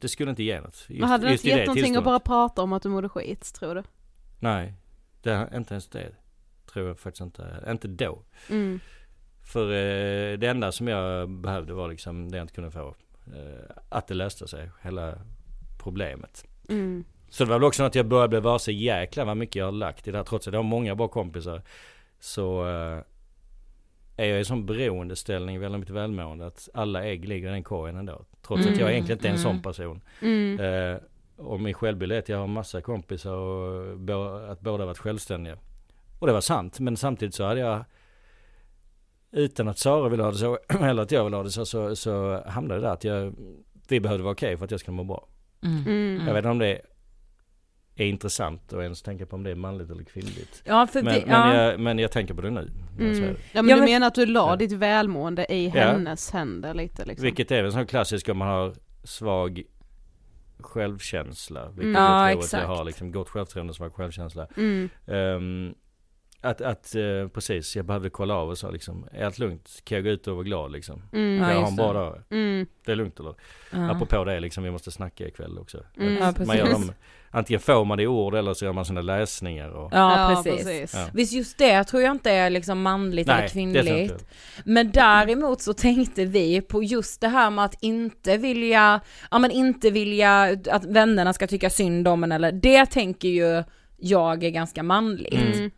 [0.00, 0.86] det skulle inte ge något.
[0.88, 3.08] Just, Men hade det inte gett det någonting att bara prata om att du mådde
[3.08, 3.82] skit, tror du?
[4.38, 4.74] Nej,
[5.22, 6.12] det, inte ens det.
[6.72, 7.64] Tror jag faktiskt inte.
[7.68, 8.22] Inte då.
[8.50, 8.80] Mm.
[9.42, 12.94] För eh, det enda som jag behövde var liksom det jag inte kunde få.
[13.26, 15.14] Eh, att det löste sig, hela
[15.82, 16.44] problemet.
[16.68, 17.04] Mm.
[17.28, 19.72] Så det var väl också något jag började bli varse, jäklar vad mycket jag har
[19.72, 20.24] lagt i det här.
[20.24, 21.62] Trots att jag har många bra kompisar.
[22.20, 22.98] Så eh,
[24.16, 26.46] är jag i sån beroendeställning väldigt mycket välmående.
[26.46, 28.24] Att alla ägg ligger i den korgen ändå.
[28.42, 30.00] Trots att jag egentligen inte är en sån person.
[30.22, 30.60] Mm.
[30.60, 30.98] Eh,
[31.36, 35.58] och min självbild är att jag har massa kompisar och bo- att båda varit självständiga.
[36.18, 36.80] Och det var sant.
[36.80, 37.84] Men samtidigt så hade jag
[39.34, 41.96] utan att Sara ville ha det så, eller att jag ville ha det så, så,
[41.96, 43.34] så hamnade det där att jag,
[43.88, 45.28] vi behövde vara okej för att jag skulle må bra.
[45.62, 46.16] Mm.
[46.26, 46.80] Jag vet inte om det
[47.96, 50.62] är intressant att ens tänka på om det är manligt eller kvinnligt.
[50.64, 51.62] Ja, för Men, vi, men, ja.
[51.62, 52.70] jag, men jag tänker på det nu.
[53.00, 53.20] Mm.
[53.20, 53.26] det.
[53.52, 54.56] Ja men Ja, du men- menar att du la Ja.
[54.56, 55.72] ditt välmående i Ja.
[55.72, 57.22] hennes händer lite liksom?
[57.24, 59.62] Vilket är väl sån klassisk om man har svag
[60.60, 61.68] självkänsla.
[61.68, 61.94] Vilket Mm.
[61.94, 62.62] jag Ja, tror att exakt.
[62.62, 64.46] jag har liksom gott självförtroende och svag självkänsla.
[64.56, 65.74] Mm.
[66.44, 69.80] Att, att eh, precis, jag behövde kolla av och sa liksom, är allt lugnt?
[69.84, 71.02] Kan jag gå ut och vara glad liksom?
[71.12, 71.38] Mm.
[71.38, 71.98] Jag ha just en bra det.
[71.98, 72.22] dag?
[72.30, 72.66] Mm.
[72.84, 73.34] Det är lugnt eller?
[73.70, 73.90] Ja.
[73.90, 75.84] Apropå det liksom, vi måste snacka ikväll också.
[75.96, 76.16] Mm.
[76.16, 76.86] Ja, man gör precis.
[76.86, 76.94] dem,
[77.30, 79.90] antingen får man det i ord eller så gör man sina läsningar och...
[79.92, 80.94] Ja, precis.
[80.94, 81.06] Ja.
[81.12, 84.26] Visst just det tror jag inte är liksom manligt eller tror jag kvinnligt.
[84.64, 89.50] Men däremot så tänkte vi på just det här med att inte vilja, ja men
[89.50, 93.64] inte vilja att vännerna ska tycka synd om en eller, det tänker ju
[93.96, 95.56] jag är ganska manligt.
[95.56, 95.70] Mm.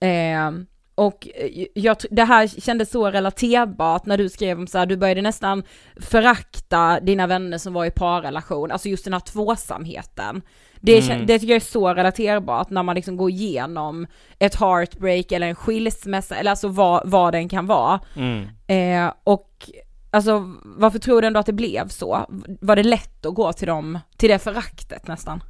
[0.00, 0.50] Eh,
[0.94, 1.28] och
[1.74, 5.62] jag, det här kändes så relaterbart när du skrev om så här, du började nästan
[6.00, 10.42] förakta dina vänner som var i parrelation, alltså just den här tvåsamheten.
[10.80, 11.26] Det, Mm.
[11.26, 14.06] det tycker jag är så relaterbart när man liksom går igenom
[14.38, 18.00] ett heartbreak eller en skilsmässa, eller alltså vad, vad den kan vara.
[18.16, 18.48] Mm.
[18.66, 19.70] Eh, och
[20.10, 22.26] alltså varför tror du ändå att det blev så?
[22.60, 25.42] Var det lätt att gå till dem, till det föraktet nästan?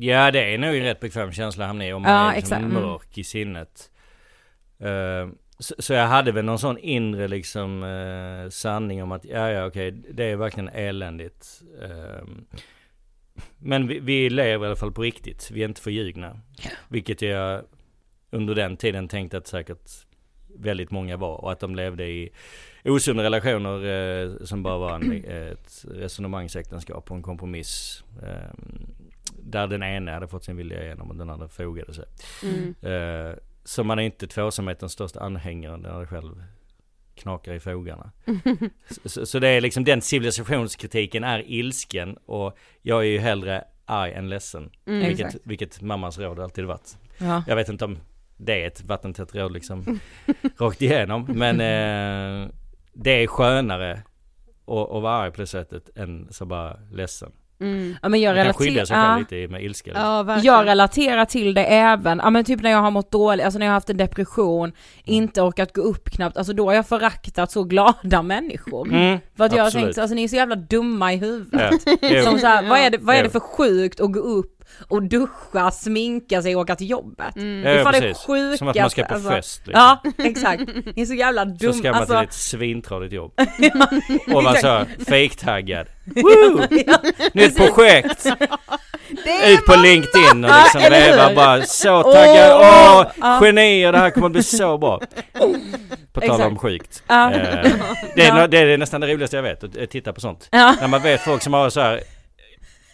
[0.00, 2.36] Ja det är nog en rätt bekväm känsla att hamna i om man Ja, är
[2.36, 2.72] liksom exakt.
[2.72, 2.82] Mm.
[2.82, 3.90] mörk i sinnet.
[4.78, 9.50] Eh, så, så jag hade väl någon sån inre liksom eh, sanning om att ja
[9.50, 11.62] ja okej det är verkligen eländigt.
[11.82, 12.26] Eh,
[13.58, 16.40] men vi, vi lever i alla fall på riktigt, vi är inte förljugna.
[16.88, 17.62] Vilket jag
[18.30, 19.90] under den tiden tänkte att säkert
[20.58, 22.30] väldigt många var och att de levde i
[22.84, 28.04] osunda relationer eh, som bara var en, ett resonemangsäktenskap och en kompromiss.
[28.22, 28.54] Eh,
[29.50, 32.04] där den ena hade fått sin vilja igenom och den andra fogade sig.
[32.42, 32.74] Mm.
[32.82, 36.42] Eh, så man är inte tvåsamhetens största anhängare när det själv
[37.14, 38.12] knakar i fogarna.
[39.06, 44.12] så, så det är liksom den civilisationskritiken är ilsken och jag är ju hellre arg
[44.12, 44.70] än ledsen.
[44.86, 45.06] Mm.
[45.06, 45.46] Vilket, Exakt.
[45.46, 46.96] vilket mammas råd alltid varit.
[47.18, 47.44] Ja.
[47.46, 47.98] Jag vet inte om
[48.36, 50.00] det är ett vattentätt råd liksom
[50.58, 51.26] rakt igenom.
[51.28, 52.48] Men eh,
[52.92, 53.92] det är skönare
[54.66, 57.32] att, att vara arg på det sättet än så bara ledsen.
[57.60, 57.96] Mm.
[58.02, 59.90] Ja men jag Man kan skydda sig relaterar, själv lite med ilska.
[59.90, 60.06] liksom.
[60.06, 60.54] Ja verkligen.
[60.54, 63.66] Jag relaterar till det även, ja men typ när jag har mått dåligt, alltså när
[63.66, 64.72] jag har haft en depression,
[65.04, 68.88] inte orkat gå upp knappt, alltså då har jag föraktat så glada människor.
[68.88, 69.84] Mm, För att jag har absolut.
[69.84, 71.80] tänkt så, alltså ni är så jävla dumma i huvudet.
[72.00, 72.22] Ja.
[72.24, 75.02] Som så här, vad är det, vad är det för sjukt att gå upp och
[75.02, 77.36] duscha, sminka sig och åka till jobbet?
[77.36, 77.62] Mm.
[77.62, 78.24] Det är Ja, fan det precis.
[78.26, 78.58] sjukaste.
[78.58, 79.30] Som att man ska på alltså.
[79.30, 79.82] fest liksom.
[79.82, 80.62] Ja, exakt.
[80.96, 81.72] Ni är så jävla Så dumma.
[81.72, 83.32] ska man Alltså, till ett svintradigt jobb.
[84.34, 85.86] och vara så fejktaggad.
[86.04, 86.60] Woo!
[87.32, 88.26] Nytt projekt!
[89.46, 90.90] Ut på LinkedIn och liksom hur?
[90.90, 92.52] veva bara så taggad.
[92.60, 93.00] Åh!
[93.00, 93.40] Åh, Ja.
[93.42, 95.00] genier det här kommer att bli så bra.
[96.12, 97.02] På tal om sjukt.
[97.06, 97.32] Ja.
[97.32, 97.70] Eh,
[98.16, 98.46] det, är, Ja.
[98.46, 100.48] det är nästan det roligaste jag vet, att eh, titta på sånt.
[100.50, 100.74] Ja.
[100.80, 102.00] När man vet folk som har så här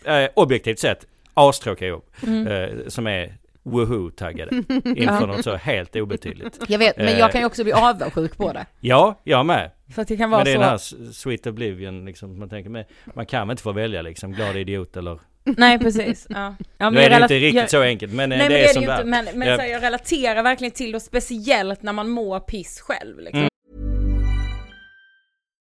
[0.05, 0.99] eh, objektivt sett
[1.37, 2.05] astråkiga jobb.
[2.27, 2.47] Mm.
[2.47, 4.51] Eh, som är woohoo-taggade
[4.99, 6.59] inför något så helt obetydligt.
[6.69, 7.19] Jag vet, men Eh.
[7.19, 8.67] jag kan ju också bli avundsjuk på det.
[8.81, 9.71] Ja, jag med.
[9.95, 10.97] För att det kan vara Men det är så...
[10.97, 12.85] den här sweet oblivion liksom, man tänker med.
[13.15, 15.19] Man kan väl inte få välja liksom, glad idiot eller...
[15.45, 16.27] Nej precis.
[16.31, 16.55] Ja.
[16.79, 17.71] Ja, nu är jag det inte riktigt jag...
[17.71, 19.05] så enkelt men eh, Nej men det det är det som det inte, är.
[19.05, 19.57] men, men Ja.
[19.57, 23.49] så här, jag relaterar verkligen till det, speciellt när man mår piss själv liksom.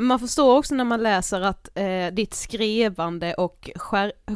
[0.00, 3.70] Men man förstår också när man läser att eh, ditt skrivande och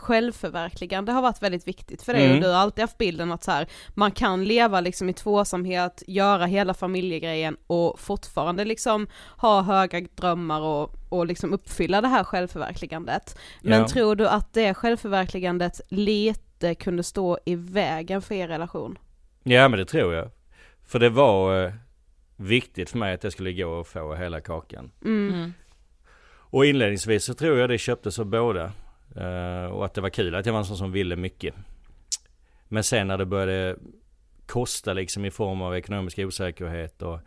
[0.01, 2.37] självförverkligande har varit väldigt viktigt för dig Mm.
[2.37, 6.03] och du har alltid haft bilden att så här, man kan leva liksom i tvåsamhet,
[6.07, 12.25] göra hela familjegrejen och fortfarande liksom ha höga drömmar och, och liksom uppfylla det här
[12.25, 13.39] självförverkligandet.
[13.63, 13.89] Men Ja.
[13.89, 18.99] tror du att det självförverkligandet lite kunde stå i vägen för er relation?
[19.43, 20.31] Ja men det tror jag.
[20.87, 21.73] För det var eh,
[22.37, 24.91] viktigt för mig att det skulle gå att få hela kakan.
[25.05, 25.53] Mm.
[26.55, 28.73] Och inledningsvis så tror jag det köptes av båda.
[29.17, 31.55] Eh, och att det var kul att jag var en sån som ville mycket.
[32.69, 33.77] Men sen när det började
[34.47, 37.21] kosta liksom i form av ekonomisk osäkerhet och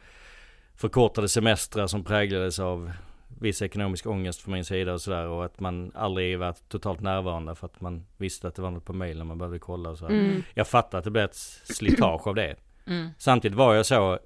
[0.76, 2.92] förkortade semestrar som präglades av
[3.40, 5.28] viss ekonomisk ångest från min sida och sådär.
[5.28, 8.86] Och att man aldrig var totalt närvarande för att man visste att det var något
[8.86, 10.06] på mail när man behövde kolla och så.
[10.06, 10.44] Mm.
[10.54, 12.56] Jag fattar att det blev ett slitage av det.
[12.86, 13.10] Mm.
[13.18, 14.20] Samtidigt var jag så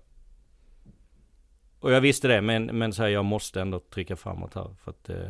[1.82, 4.92] och jag visste det men, men så här, jag måste ändå trycka framåt här för
[4.92, 5.30] att eh,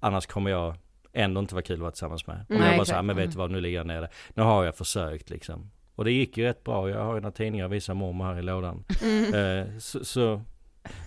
[0.00, 0.74] annars kommer jag
[1.12, 2.46] ändå inte vara kul att vara tillsammans med.
[2.48, 3.32] Om jag bara säger, men vet Mm.
[3.32, 4.08] du vad nu ligger jag nere.
[4.34, 5.70] Nu har jag försökt liksom.
[5.94, 6.90] Och det gick ju rätt bra.
[6.90, 8.84] Jag har ju några tidningar att visa mormor här i lådan.
[9.02, 9.34] Mm.
[9.34, 10.42] Eh, så, så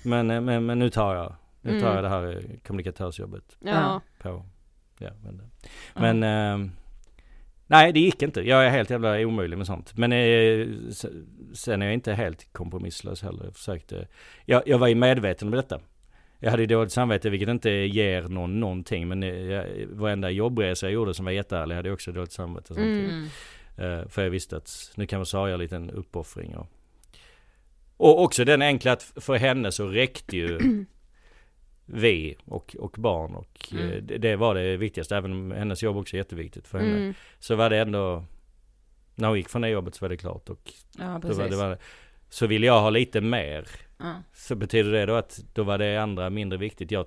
[0.03, 1.95] men, eh, men, men nu tar jag, nu tar Mm.
[1.95, 4.01] jag det här eh, kommunikatörsjobbet Ja.
[4.21, 4.45] på,
[4.97, 5.41] ja men,
[5.95, 6.71] men ehm,
[7.71, 8.41] Nej det gick inte.
[8.41, 9.97] Jag är helt jävla omöjlig med sånt.
[9.97, 10.67] Men eh,
[11.53, 13.43] sen är jag inte helt kompromisslös heller.
[13.43, 14.07] Jag försökte.
[14.45, 15.79] Jag, jag var ju medveten om detta.
[16.39, 19.07] Jag hade dåligt samvete vilket inte ger någon någonting.
[19.07, 22.73] Men eh, jag, varenda jobbresa jag gjorde som var jätteärlig hade jag också dåligt samvete.
[22.73, 23.27] Mm.
[23.77, 26.55] Eh, för jag visste att nu kan man säga en liten uppoffring.
[26.55, 26.67] Och,
[27.97, 30.59] och också den enkla att för henne så räckte ju
[31.93, 34.07] vi och, och barn och eh, Mm.
[34.07, 35.17] det, det var det viktigaste.
[35.17, 36.97] Även om hennes jobb också är jätteviktigt för henne.
[36.97, 37.13] Mm.
[37.39, 38.25] Så var det ändå,
[39.15, 40.49] när hon gick från det jobbet så var det klart.
[40.49, 41.37] Och Ja precis.
[41.37, 41.77] var det var,
[42.29, 43.67] så ville jag ha lite mer.
[43.97, 44.13] Ja.
[44.33, 46.91] Så betyder det då att då var det andra mindre viktigt.
[46.91, 47.05] Jag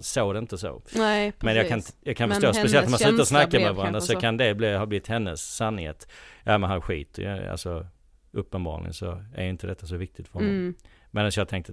[0.00, 0.82] såg det inte så.
[0.94, 4.00] Nej, Men jag kan, jag kan Men förstå, speciellt när man slutar snacka med varandra
[4.00, 4.20] så så.
[4.20, 6.08] kan det bli, ha blivit hennes sanning att,
[6.44, 7.86] ja men han skiter alltså
[8.30, 10.50] uppenbarligen så är inte detta så viktigt för honom.
[10.50, 10.74] Mm.
[11.10, 11.72] Medan jag tänkte,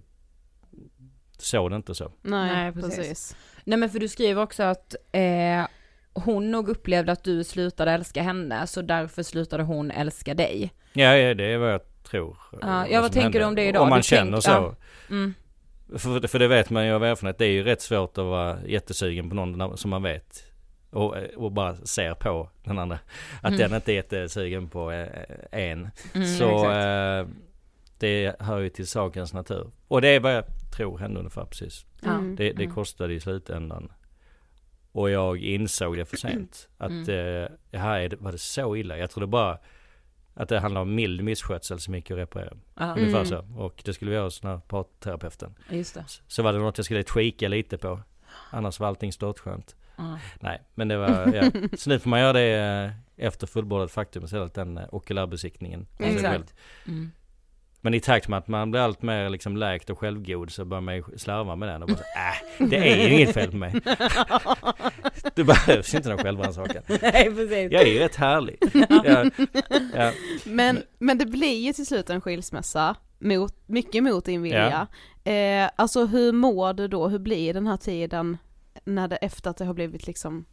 [1.42, 2.12] såg det inte så.
[2.22, 2.96] Nej, Nej, precis.
[2.96, 3.36] precis.
[3.64, 5.66] Nej men för du skriver också att eh,
[6.14, 10.74] hon nog upplevde att du slutade älska henne, så därför slutade hon älska dig.
[10.94, 12.38] Ja, ja det är vad jag tror.
[12.62, 13.46] Ja, eh, ja, vad som tänker du hände.
[13.46, 13.82] om det idag?
[13.84, 14.50] Om man Du känner tänk- så.
[14.52, 14.76] ja.
[15.10, 15.34] Mm.
[15.98, 18.58] För, för det vet man ju av erfarenhet, det är ju rätt svårt att vara
[18.66, 20.44] jättesugen på någon som man vet.
[20.92, 23.00] Och, och bara ser på den andra.
[23.42, 23.58] Att Mm.
[23.60, 25.08] den inte är jättesugen på eh,
[25.52, 25.90] en.
[26.14, 27.30] Mm, så exakt.
[28.00, 29.72] Det hör ju till sakens natur.
[29.88, 30.44] Och det är vad jag
[30.76, 31.86] tror hände ungefär precis.
[32.04, 32.36] Mm.
[32.36, 32.76] Det, det Mm.
[32.76, 33.92] kostade i slutändan.
[34.92, 36.70] Och jag insåg det för sent.
[36.78, 37.46] Att Mm.
[37.72, 38.98] eh, här är det, var det så illa.
[38.98, 39.58] Jag trodde bara
[40.34, 42.54] att det handlade om mild misskötsel som gick att reparera.
[42.76, 43.26] Ja, Ungefär Mm.
[43.26, 43.46] så.
[43.58, 45.56] Och det skulle vi göra hos den här parterapeuten.
[45.70, 46.06] just det.
[46.28, 48.00] Så var det något jag skulle tweaka lite på.
[48.52, 49.76] Annars var allting störtskönt.
[50.40, 51.52] Nej, men det var, ja.
[51.78, 52.56] Så nu får man göra det
[53.18, 55.88] eh, efter fullbordat faktum istället, den eh, okulärbesiktningen.
[55.98, 56.22] Exakt.
[56.22, 56.44] själv.
[56.88, 57.12] Mm.
[57.82, 60.82] Men i takt med att man blir allt mer liksom läkt och självgod så börjar
[60.82, 62.04] man ju slarva med den och bara så,
[62.64, 63.74] äh, det är ju inget fel på mig.
[65.36, 66.84] Det behövs inte någon självrannsakan.
[66.88, 67.72] Nej precis.
[67.72, 68.58] Jag är ju rätt härlig.
[68.90, 69.26] Ja,
[69.96, 70.12] ja.
[70.46, 74.88] Men, men det blir ju till slut en skilsmässa, mot, mycket mot din vilja.
[75.24, 78.38] Eh, alltså hur mår du då, hur blir den här tiden
[78.86, 80.46] när det, efter att det har blivit liksom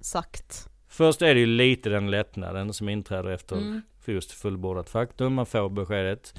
[0.00, 0.68] sagt?
[0.88, 3.82] Först är det ju lite den lättnaden som inträder efter Mm.
[4.00, 5.34] för just fullbordat faktum.
[5.34, 6.34] Man får beskedet.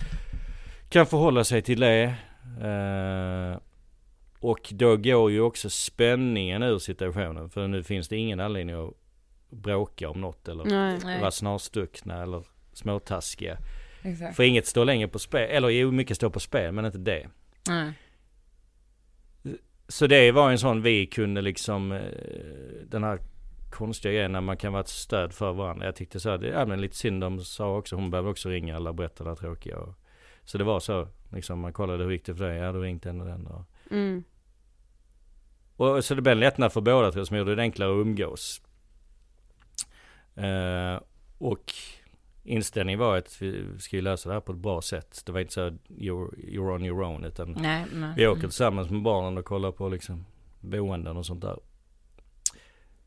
[0.89, 2.15] Kan förhålla sig till det.
[2.61, 3.59] Eh,
[4.39, 7.49] och då går ju också spänningen ur situationen.
[7.49, 8.93] För nu finns det ingen anledning att
[9.49, 11.19] bråka om något eller Nej.
[11.19, 13.57] Vara snarstuckna eller småtaskiga.
[14.03, 14.35] Exakt.
[14.35, 15.49] För inget står längre på spel.
[15.49, 17.27] Eller jo, mycket står på spel men inte det.
[17.69, 17.93] Nej.
[19.87, 22.01] Så det var en sån vi kunde liksom, eh,
[22.85, 23.19] den här
[23.69, 25.85] konstiga grejer när man kan vara ett stöd för varandra.
[25.85, 28.75] Jag tyckte så, här, det, men lite synd de sa också, hon behöver också ringa
[28.75, 29.77] eller berätta det tråkiga.
[29.77, 29.95] Och,
[30.49, 32.57] så det var så, liksom man kollade hur gick det för dig?
[32.57, 33.47] Ja du ringt den och den.
[33.47, 34.23] Och, Mm.
[35.75, 38.05] och så det blev en lättnad för båda tror jag, som gjorde det enklare att
[38.05, 38.61] umgås.
[40.35, 41.01] Eh,
[41.37, 41.73] och
[42.43, 45.21] inställningen var att vi skulle lösa det här på ett bra sätt.
[45.25, 48.13] Det var inte så att you're, you're on your own utan Nej, nej.
[48.15, 50.25] vi åker tillsammans med barnen och kollar på liksom
[50.59, 51.59] boenden och sånt där.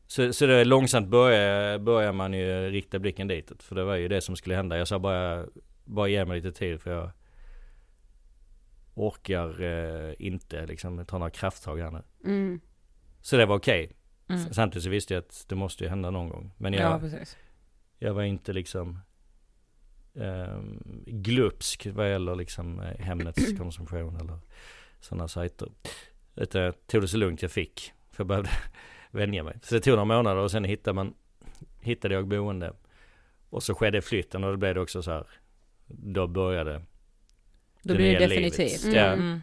[0.07, 3.63] Så, så det långsamt börjar, börjar man ju rikta blicken ditåt.
[3.63, 4.77] För det var ju det som skulle hända.
[4.77, 5.45] Jag sa bara,
[5.85, 7.11] bara ge mig lite tid för jag
[8.93, 12.01] orkar eh, inte liksom ta några krafttag här nu.
[12.25, 12.61] Mm.
[13.21, 13.91] Så det var okej.
[14.27, 14.53] Mm.
[14.53, 16.53] Samtidigt så visste jag att det måste ju hända någon gång.
[16.57, 17.25] Men jag, Ja,
[17.99, 18.99] jag var inte liksom
[20.13, 24.39] um, glupsk vad gäller liksom eh, Hemnets konsumtion eller
[24.99, 25.69] sådana sajter.
[26.35, 27.93] Utan jag tog det så lugnt jag fick.
[28.11, 28.49] För jag behövde
[29.11, 29.59] vänja mig.
[29.61, 31.13] Så det tog några månader och sen hittade man,
[31.81, 32.73] hittade jag boende.
[33.49, 35.27] Och så skedde flytten och då blev det också så här.
[35.87, 36.81] Då började
[37.83, 38.83] Då det blir det definitivt.
[38.83, 38.97] livet.
[38.97, 39.05] Ja.
[39.05, 39.41] Mm.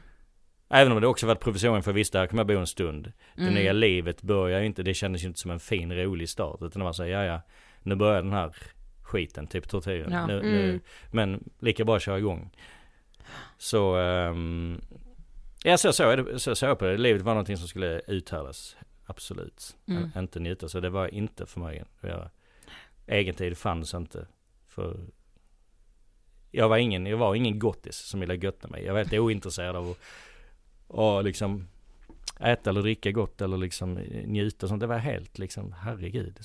[0.72, 3.12] Även om det också var ett provisorium för visst där kommer jag bo en stund.
[3.36, 3.54] Det Mm.
[3.54, 6.62] nya livet börjar ju inte, det kändes ju inte som en fin rolig start.
[6.62, 7.40] Utan så här, ja ja,
[7.82, 8.54] nu börjar den här
[9.02, 10.12] skiten, typ tortyren.
[10.12, 10.26] Ja.
[10.26, 10.80] Nu, nu, Mm.
[11.10, 12.50] men lika bra att köra igång.
[13.58, 14.80] Så, um,
[15.64, 16.96] ja så såg jag så såg jag på det.
[16.96, 18.76] Livet var någonting som skulle uthärdas.
[19.06, 19.76] Absolut.
[19.88, 20.10] Mm.
[20.16, 22.30] Inte njuta, så det var inte för mig att göra.
[23.06, 24.26] Egen tid fanns inte.
[24.68, 24.96] För
[26.50, 28.84] jag var ingen, jag var ingen gottis som ville götta mig.
[28.84, 29.98] Jag var helt ointresserad av att
[30.86, 31.68] och liksom
[32.40, 33.94] äta eller dricka gott eller liksom
[34.26, 34.80] njuta sånt.
[34.80, 36.38] Det var helt liksom, herregud.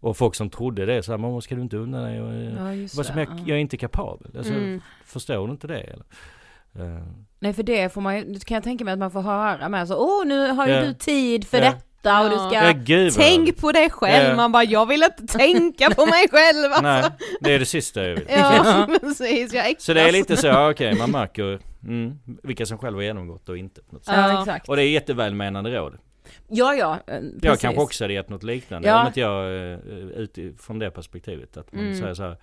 [0.00, 2.16] Och folk som trodde det, så här, mamma ska du inte undan dig?
[2.16, 2.52] Eh,
[2.82, 3.38] Ja, vad som jag, ja.
[3.46, 4.36] jag är inte kapabel.
[4.38, 4.80] Alltså, Mm.
[5.04, 6.04] Förstår du inte det eller?
[6.74, 7.02] Eh,
[7.38, 9.88] Nej för det får man ju, kan jag tänka mig att man får höra med
[9.88, 10.84] så, åh nu har ju Ja.
[10.84, 11.64] du tid för Ja.
[11.64, 12.54] detta och du ska...
[12.54, 14.36] ja, gud Tänk på dig själv, Ja.
[14.36, 16.82] man bara jag vill inte tänka på mig själv alltså.
[16.82, 17.04] Nej,
[17.40, 18.26] det är det sista jag vill.
[18.28, 19.84] Ja precis, jag äcklas.
[19.84, 23.48] Så det är lite så, ja, okej, man märker mm, vilka som själv har genomgått
[23.48, 23.80] och inte.
[23.82, 24.14] På något sätt.
[24.16, 24.68] Ja, exakt.
[24.68, 25.98] Och det är jättevälmenande råd.
[26.48, 27.60] Ja ja, eh, Jag precis.
[27.62, 28.88] kanske också hade gett något liknande.
[28.88, 29.00] Ja.
[29.00, 29.78] Om inte jag, eh,
[30.16, 31.56] utifrån det perspektivet.
[31.56, 31.98] Att man Mm.
[31.98, 32.36] säger så här.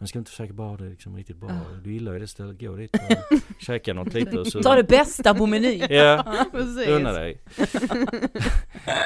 [0.00, 1.50] Men ska du inte försöka bara ha det liksom riktigt bra?
[1.50, 1.60] Ja.
[1.84, 4.62] Du gillar ju det stället, gå dit och käka något lite och så...
[4.62, 5.86] Ta det bästa på menyn.
[5.90, 6.88] Ja, precis.
[6.88, 7.40] unna dig.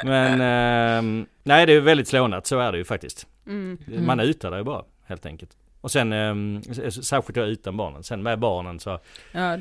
[0.03, 3.27] Men, ehm, nej det är väldigt slående att så är det ju faktiskt.
[3.47, 3.77] Mm.
[4.05, 5.51] Man utar det ju bara, helt enkelt.
[5.81, 8.03] Och sen, um, särskilt jag utan barnen.
[8.03, 8.99] Sen med barnen så
[9.31, 9.57] Ja,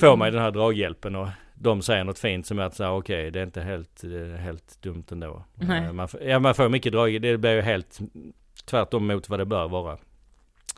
[0.00, 2.90] får man ju den här draghjälpen och de säger något fint som är att säga
[2.92, 5.44] okej det är inte helt, är helt dumt ändå.
[5.54, 5.84] Nej.
[5.84, 7.98] Eh, Man, får- ja, man får mycket draghjälp, det blir ju helt
[8.64, 9.98] tvärtom mot vad det bör vara.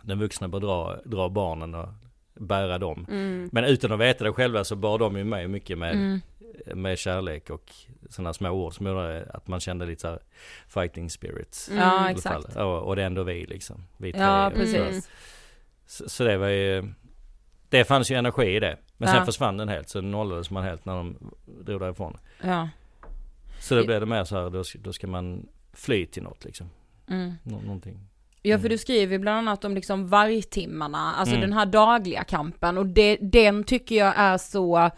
[0.06, 1.88] Den vuxna bör dra, dra barnen och
[2.34, 3.06] bära dem.
[3.10, 3.48] Mm.
[3.52, 6.20] Men utan att veta det själva så bar de ju mig mycket med, Mm.
[6.74, 7.72] med kärlek och
[8.10, 10.18] sådana små ord som gjorde att man kände lite så
[10.68, 11.68] fighting spirits.
[11.68, 11.82] Mm.
[11.82, 12.56] Ja, exakt.
[12.56, 13.84] Och, och det är ändå vi liksom.
[13.96, 14.22] Vi tre.
[14.22, 15.10] Ja, Så- precis.
[15.86, 16.92] Så, så det var ju,
[17.68, 18.76] det fanns ju energi i det.
[18.96, 19.24] Men sen Ja.
[19.24, 22.16] försvann den helt, så nollades man helt när de drog därifrån.
[22.42, 22.68] Ja.
[23.60, 26.44] Så då blev det mer så här, då, ska- då ska man fly till något
[26.44, 26.70] liksom.
[27.08, 27.32] Mm.
[27.42, 28.00] Nå, någonting.
[28.50, 31.48] Ja för du skriver bland annat om liksom vargtimmarna, alltså Mm.
[31.48, 34.90] den här dagliga kampen och det, den tycker jag är så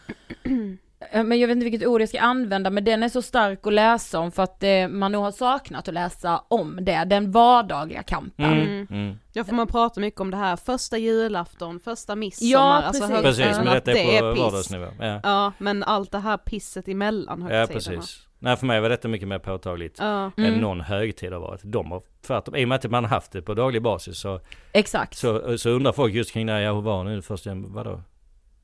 [1.11, 3.67] Eh, men jag vet inte vilket ord jag ska använda, men den är så stark
[3.67, 7.31] att läsa om för att eh, man nog har saknat att läsa om det, den
[7.31, 8.45] vardagliga kampen.
[8.53, 8.87] Mm.
[8.91, 9.19] Mm.
[9.33, 13.17] Ja för man pratar mycket om det här, första julafton, första midsommar, Ja, alltså precis.
[13.25, 14.43] högtiden, Precis, men detta det är på är piss.
[14.43, 14.87] vardagsnivå.
[15.01, 18.27] Ja, Ja, men allt det här pisset emellan ja precis.
[18.39, 19.97] Nej för mig var detta mycket mer påtagligt.
[19.99, 20.31] Ja.
[20.37, 20.55] Mm.
[20.55, 21.61] Än någon högtid har varit.
[21.65, 24.41] De har tvärtom, i och med att man har haft det på daglig basis så,
[24.73, 25.15] Exakt.
[25.17, 28.03] så, så undrar folk just kring det här, ja hur var nu första, vadå?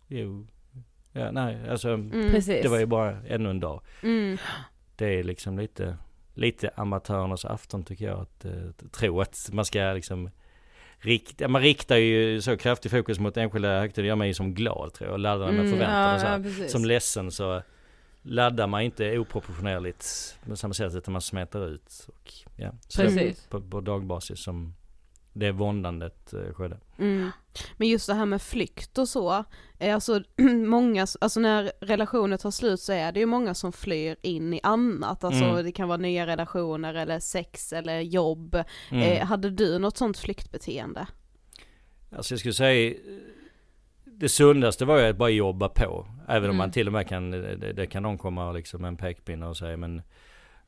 [0.09, 0.47] Jo,
[1.13, 2.31] ja nej alltså Mm.
[2.31, 2.63] Precis.
[2.63, 3.81] det var ju bara ännu en dag.
[4.03, 4.39] Mm.
[4.97, 5.97] Det är liksom lite,
[6.35, 8.53] lite amatörernas afton tycker jag att eh,
[8.93, 10.31] tro att man ska liksom
[10.99, 15.11] rikta, man riktar ju så kraftig fokus mot enskilda högtider, gör mig som glad tror
[15.11, 16.69] jag, laddar med Mm, förväntan och så ja.
[16.69, 17.63] Som ledsen så
[18.27, 22.07] laddar man inte oproportionerligt på samma sätt utan man smetar ut.
[22.09, 23.47] Och, ja, Precis.
[23.47, 24.75] På, på dagbasis som
[25.33, 26.79] det våndandet eh, skedde.
[26.99, 27.31] Mm.
[27.77, 29.45] Men just det här med flykt och så,
[29.79, 30.23] är alltså
[30.67, 34.61] många, alltså när relationer tar slut så är det ju många som flyr in i
[34.63, 35.65] annat, alltså Mm.
[35.65, 38.65] det kan vara nya relationer eller sex eller jobb.
[38.91, 39.03] Mm.
[39.03, 41.07] Eh, hade du något sånt flyktbeteende?
[42.17, 42.97] Alltså jag skulle säga eh,
[44.19, 46.07] det sundaste var ju att bara jobba på.
[46.29, 46.57] Även om Mm.
[46.57, 49.57] man till och med kan, det, det kan någon komma liksom med en pekpinne och
[49.57, 50.03] säga men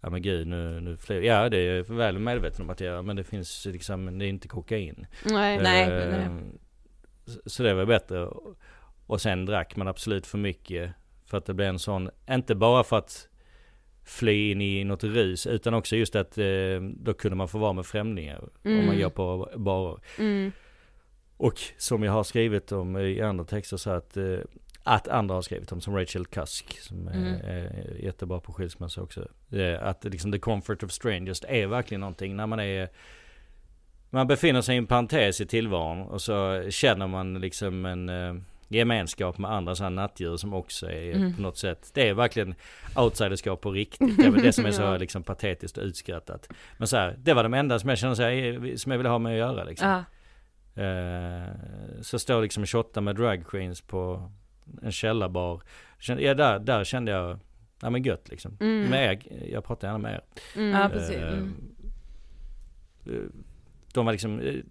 [0.01, 2.95] Ja men gud nu, nu flyr Ja det är jag väl medveten om att jag
[2.95, 5.07] gör men det finns liksom, det är inte kokain.
[5.25, 5.59] Nej.
[5.63, 6.29] Nej, Eh, nej.
[7.27, 8.29] så- Så det var bättre.
[9.07, 10.91] Och sen drack man absolut för mycket.
[11.27, 13.29] För att det blev en sån, inte bara för att
[14.05, 15.47] fly in i något rus.
[15.47, 16.45] Utan också just att eh,
[16.97, 18.49] då kunde man få vara med främlingar.
[18.65, 19.99] Om man går på barer.
[20.19, 20.53] Mm.
[21.37, 24.39] Och som jag har skrivit om i andra texter så att, eh,
[24.83, 27.35] att andra har skrivit om, som Rachel Cusk, som Mm.
[27.45, 29.29] är, jättebra på skilsmässa också.
[29.53, 32.89] Eh, Att liksom the comfort of strangers är verkligen någonting när man är
[34.11, 38.35] man befinner sig i en parentes i tillvaron och så känner man liksom en eh,
[38.69, 41.35] gemenskap med andra sådana nattdjur som också är Mm.
[41.35, 41.91] på något sätt.
[41.95, 42.55] Det är verkligen
[42.97, 44.17] outsiderskap på riktigt.
[44.17, 46.49] Det är väl det som är så liksom patetiskt och utskrattat.
[46.79, 49.09] Men så här, det var de enda som jag kände så här, som jag ville
[49.09, 49.89] ha med att göra liksom.
[49.89, 50.05] Ja.
[50.77, 51.49] Eh,
[52.03, 54.31] så står liksom och shottar med drag queens på
[54.83, 55.63] en källarbar.
[55.99, 57.39] Kände, ja, där, där kände jag,
[57.83, 58.57] ja men gött liksom.
[58.61, 58.91] Mm.
[58.91, 60.21] Med er, jag pratar gärna med er.
[60.57, 60.81] Mm.
[60.81, 61.17] Ja, precis.
[61.17, 61.55] Eh, Mm.
[63.07, 63.13] eh,
[63.95, 64.63] De var liksom,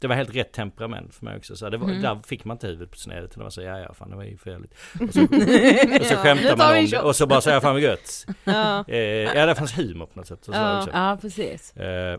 [0.00, 1.56] det var helt rätt temperament för mig också.
[1.56, 2.02] Så det var, Mm.
[2.02, 4.16] Där fick man inte huvudet på sned utan det var så, ja ja fan det
[4.16, 4.74] var ju för jävligt.
[5.00, 7.82] Och så, och så Ja, tar man om det och så bara säger fan vad
[7.82, 8.26] gött.
[8.44, 8.84] Ja.
[8.88, 10.48] Eh, ja det fanns humor på något sätt.
[10.48, 10.78] Och så Ja.
[10.78, 10.90] också.
[10.92, 11.76] ja, precis.
[11.76, 12.18] Eh,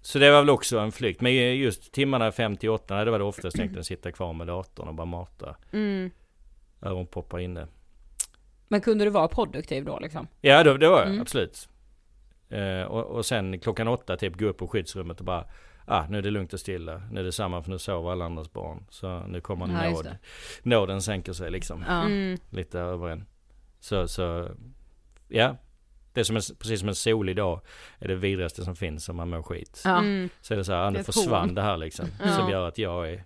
[0.00, 1.20] Så det var väl också en flykt.
[1.20, 4.94] Men just timmarna 58, nej, det var det oftast egentligen sitta kvar med datorn och
[4.94, 5.56] bara mata.
[5.72, 6.10] Mm.
[7.10, 7.66] Poppar inne.
[8.68, 10.28] Men kunde du vara produktiv då liksom?
[10.40, 11.20] Ja det, det var jag, Mm.
[11.20, 11.68] absolut.
[12.48, 15.44] Eh, och, och sen klockan åtta typ gå upp på skyddsrummet och bara
[15.90, 17.02] Ah, nu är det lugnt och stilla.
[17.12, 18.86] Nu är det samma för nu sover alla andras barn.
[18.90, 20.16] Så nu kommer Ja, just nåd.
[20.62, 21.84] Nåden sänker sig liksom.
[21.88, 22.02] Ja.
[22.04, 22.38] Mm.
[22.50, 23.24] Lite över en.
[23.80, 24.48] Så, så
[25.28, 25.56] ja.
[26.12, 27.60] Det är som en, precis som en solig dag
[27.98, 29.82] är det vidraste som finns om man mår skit.
[29.84, 29.98] Ja.
[29.98, 30.28] Mm.
[30.40, 32.06] Så är det så här, ah, Det nu försvann det här liksom.
[32.24, 32.36] Ja.
[32.36, 33.24] Som gör att jag är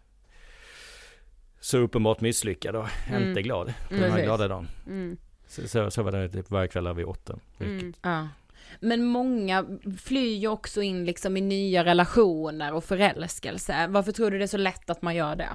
[1.61, 3.29] så uppenbart misslyckad och Mm.
[3.29, 4.03] inte glad på Mm.
[4.03, 4.69] den här glada dagen.
[4.87, 5.17] Mm.
[5.47, 7.39] Så, så, så var det typ varje kväll där vid åtta.
[7.61, 7.93] Mm.
[8.03, 8.29] Ja.
[8.81, 9.65] Men många
[10.03, 13.87] flyr ju också in liksom i nya relationer och förälskelse.
[13.87, 15.49] Varför tror du det är så lätt att man gör det?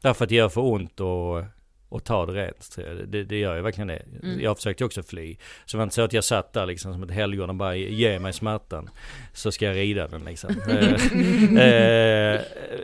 [0.00, 1.44] Därför att det gör för ont och,
[1.88, 2.76] och ta det rent.
[2.76, 3.08] jag.
[3.08, 4.02] Det, det gör ju verkligen det.
[4.22, 4.40] Mm.
[4.40, 5.36] Jag försökte också fly.
[5.66, 7.76] Så det var inte så att jag satt där liksom som ett helgon och bara
[7.76, 8.90] ge mig smärtan.
[9.32, 10.50] Så ska jag rida den liksom.
[11.58, 12.40] Eh, eh,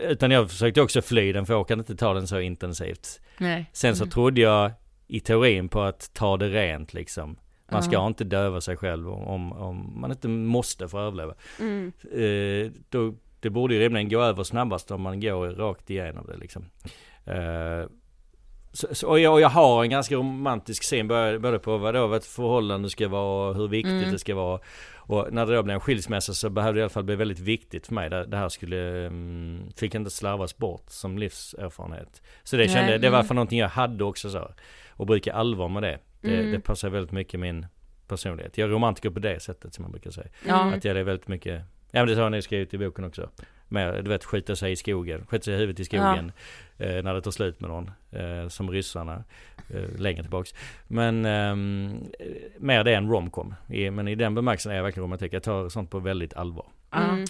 [0.09, 3.21] utan jag försökte också fly den för jag orkade inte ta den så intensivt.
[3.39, 3.71] Nej.
[3.73, 4.71] Sen så trodde jag
[5.07, 7.37] i teorin på att ta det rent liksom.
[7.71, 8.07] Man ska Ja.
[8.07, 11.35] inte döva sig själv om, om man inte måste för att överleva.
[11.61, 11.93] Mm.
[12.13, 16.37] Eh, då, det borde ju rimligen gå över snabbast om man går rakt igenom det
[16.37, 16.71] liksom.
[17.27, 17.89] Eh,
[18.75, 22.15] så, så, och, jag, och jag har en ganska romantisk syn både, på vad då
[22.15, 24.13] ett förhållande ska vara och hur viktigt Mm.
[24.13, 24.61] det ska vara.
[24.97, 27.39] Och när det då blev en skilsmässa så behövde det i alla fall bli väldigt
[27.39, 28.11] viktigt för mig.
[28.11, 32.23] Det, det här skulle, um, fick inte slarvas bort som livserfarenhet.
[32.43, 33.27] Så det kände, Nej, det var mm.
[33.27, 34.51] för någonting jag hade också så.
[34.91, 35.99] Och brukar allvar med det.
[36.21, 36.53] Det, Mm.
[36.53, 37.67] det passar väldigt mycket min
[38.09, 38.59] personlighet.
[38.59, 40.29] Jag är romantiker på det sättet som man brukar säga.
[40.49, 40.75] Mm.
[40.75, 43.29] Att jag är väldigt mycket, ja men det har ni skrivit i boken också.
[43.75, 46.33] Mer, du vet skjuta sig i skogen, skjuta sig i huvudet i skogen.
[46.79, 47.91] Eh, när det tar slut med någon.
[48.11, 49.25] Eh, som ryssarna,
[49.69, 50.55] eh, längre tillbaks.
[50.87, 52.27] Men ehm, eh,
[52.59, 53.55] mer det än romcom.
[53.69, 55.33] I, men i den bemärkelsen är jag verkligen romantik.
[55.33, 56.67] Jag tar sånt på väldigt allvar.
[56.91, 57.03] Ja.
[57.03, 57.25] Mm.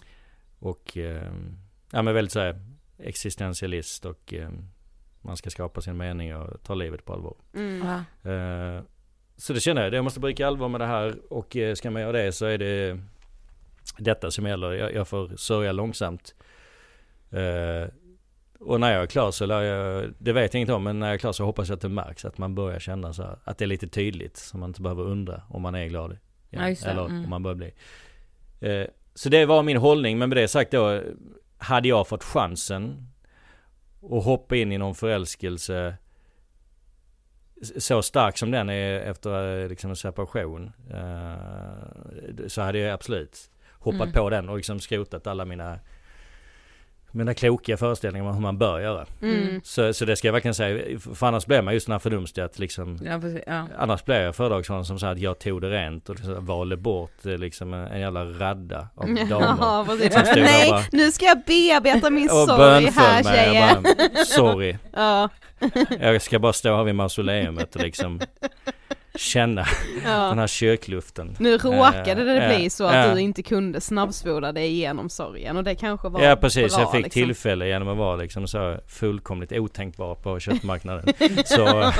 [0.59, 1.57] Och ehm,
[1.91, 2.61] ja men väldigt såhär
[2.99, 4.69] existentialist och ehm,
[5.21, 7.35] man ska skapa sin mening och ta livet på allvar.
[7.55, 7.87] Mm.
[7.87, 8.31] Ja.
[8.31, 8.83] Eh,
[9.37, 12.03] så det känner jag, jag måste bruka allvar med det här och eh, ska man
[12.03, 12.99] göra det så är det
[13.99, 14.73] detta som gäller.
[14.73, 16.35] Jag, jag får sörja långsamt.
[17.31, 17.89] Eh,
[18.61, 21.07] och när jag är klar så lär jag, det vet jag inte om, men när
[21.07, 22.25] jag är klar så hoppas jag att det märks.
[22.25, 24.37] Att man börjar känna så här, att det är lite tydligt.
[24.37, 26.19] Så man inte behöver undra om man är glad.
[26.51, 26.85] Ja, det.
[26.85, 27.25] eller Mm.
[27.25, 27.73] om man börjar bli.
[28.61, 31.03] Eh, så det var min hållning, men med det sagt då,
[31.59, 33.09] hade jag fått chansen
[34.11, 35.97] att hoppa in i någon förälskelse
[37.79, 40.73] så stark som den är efter eh, liksom en separation.
[40.91, 43.51] eh, så hade jag absolut
[43.85, 44.13] hoppat Mm.
[44.13, 45.79] på den och liksom skrotat alla mina
[47.17, 49.07] mina kloka föreställningar om hur man bör göra.
[49.23, 49.61] Mm.
[49.65, 52.45] Så, så det ska jag verkligen säga, för annars blir man just den här fördumstiga
[52.45, 53.43] att liksom Ja, precis.
[53.47, 53.67] Ja.
[53.79, 57.27] Annars blir jag föredragshållare som sa att jag tog det rent och liksom valde bort
[57.27, 59.29] eh, liksom en, en jävla radda av damer.
[59.31, 59.87] Ja,
[60.37, 63.81] Nej, bara- nu ska jag bearbeta min sorg här tjejer.
[63.83, 64.77] Bara, sorry.
[64.93, 65.29] Ja,
[66.01, 68.21] Jag ska bara stå här vid mausoleumet och liksom
[69.19, 69.63] känna
[69.95, 70.35] den ja.
[70.35, 71.37] här kyrkluften.
[71.39, 73.15] Nu råkade det Eh, bli eh, så att eh.
[73.15, 76.93] du inte kunde snabbspola dig igenom sorgen och det kanske var Ja precis, bra, jag
[76.93, 77.23] fick liksom.
[77.23, 81.15] tillfälle genom att vara liksom så fullkomligt otänkbar på köttmarknaden.
[81.45, 81.93] så,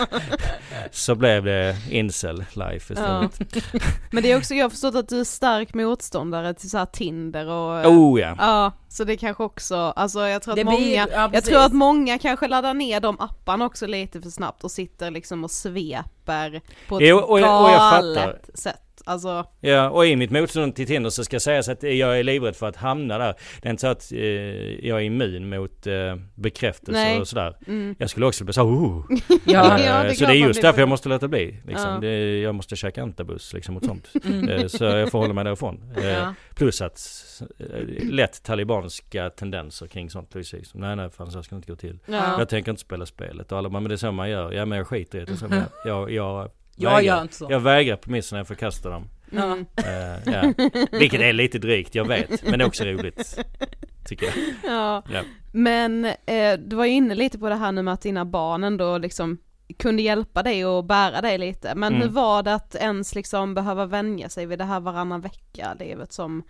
[0.91, 3.25] så blev det incel life Ja.
[3.25, 3.65] istället.
[4.11, 6.87] Men det är också, jag har förstått att du är stark motståndare till så här
[6.87, 8.35] Tinder och Oh ja.
[8.39, 11.59] Ja, så det kanske också, alltså jag tror att Det många, blir- ja, jag tror
[11.59, 15.51] att många kanske laddar ner de apparna också lite för snabbt och sitter liksom och
[15.51, 18.41] sveper på ett Jo, och jag- och jag galet fattar.
[18.55, 18.81] sätt.
[19.05, 22.57] Alltså, Ja, och i mitt motstånd till Tinder så ska sägas att jag är livrädd
[22.57, 23.35] för att hamna där.
[23.63, 24.19] Det är inte så att eh,
[24.87, 27.21] jag är immun mot eh, bekräftelse Nej.
[27.21, 27.57] och sådär.
[27.67, 27.95] mm.
[27.99, 29.05] Jag skulle också bli så oh.
[29.47, 29.79] Ja.
[29.79, 31.61] Eh, Ja, det är så det är just därför jag måste låta bli.
[31.67, 31.91] Liksom.
[31.91, 31.99] Ja.
[32.01, 34.09] Det, jag måste käka antabus liksom mot sånt.
[34.25, 34.49] Mm.
[34.49, 35.93] Eh, så jag får hålla mig därifrån.
[35.97, 36.35] Eh, Ja.
[36.55, 36.99] Plus att
[37.59, 37.67] eh,
[38.11, 40.31] lätt talibanska tendenser kring sånt.
[40.33, 40.75] Precis.
[40.75, 41.99] Nej nej fan så ska det inte gå till.
[42.07, 42.39] ja.
[42.39, 44.53] Jag tänker inte spela spelet och alla bara, men det är så man gör.
[44.53, 45.37] Ja men jag skiter i det.
[45.37, 47.03] Så jag, jag, jag, Jag vägrar.
[47.17, 47.47] gör inte så.
[47.51, 49.09] Jag vägrar premisserna, jag förkastar dem.
[49.33, 49.67] Mm.
[49.77, 50.53] Eh, ja.
[50.93, 52.43] Vilket är lite drygt, jag vet.
[52.43, 53.39] Men det är också roligt.
[54.07, 54.35] Tycker jag.
[54.73, 55.03] Ja.
[55.13, 55.21] Ja.
[55.53, 58.65] Men eh, du var ju inne lite på det här nu med att dina barn
[58.65, 59.39] ändå liksom
[59.79, 61.75] kunde hjälpa dig och bära dig lite.
[61.75, 62.03] Men Mm.
[62.09, 66.13] hur var det att ens liksom behöva vänja sig vid det här varannan vecka livet
[66.13, 66.43] som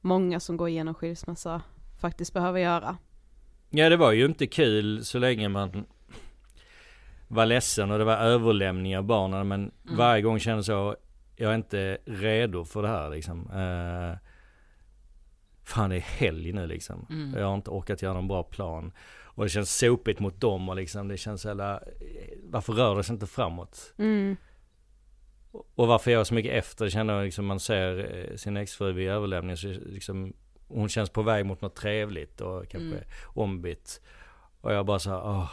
[0.00, 1.62] många som går igenom skilsmässa
[2.00, 2.96] faktiskt behöver göra?
[3.70, 5.84] Ja det var ju inte kul så länge man
[7.28, 9.48] var ledsen och det var överlämning av barnen.
[9.48, 10.96] Men varje gång kände jag så,
[11.36, 13.50] jag är inte redo för det här liksom.
[13.50, 14.18] Eh,
[15.64, 17.06] fan det är helg nu liksom.
[17.10, 17.34] Mm.
[17.40, 18.92] Jag har inte orkat göra någon bra plan.
[19.24, 21.80] Och det känns sopigt mot dem och liksom det känns hela,
[22.42, 23.94] varför rör det sig inte framåt?
[23.98, 24.36] Mm.
[25.74, 28.92] Och varför jag är så mycket efter, känner jag liksom man ser eh, sin exfru
[28.92, 30.32] vid överlämningen så liksom
[30.68, 33.04] Hon känns på väg mot något trevligt och kanske Mm.
[33.24, 34.00] ombytt.
[34.60, 35.50] Och jag bara så här, åh,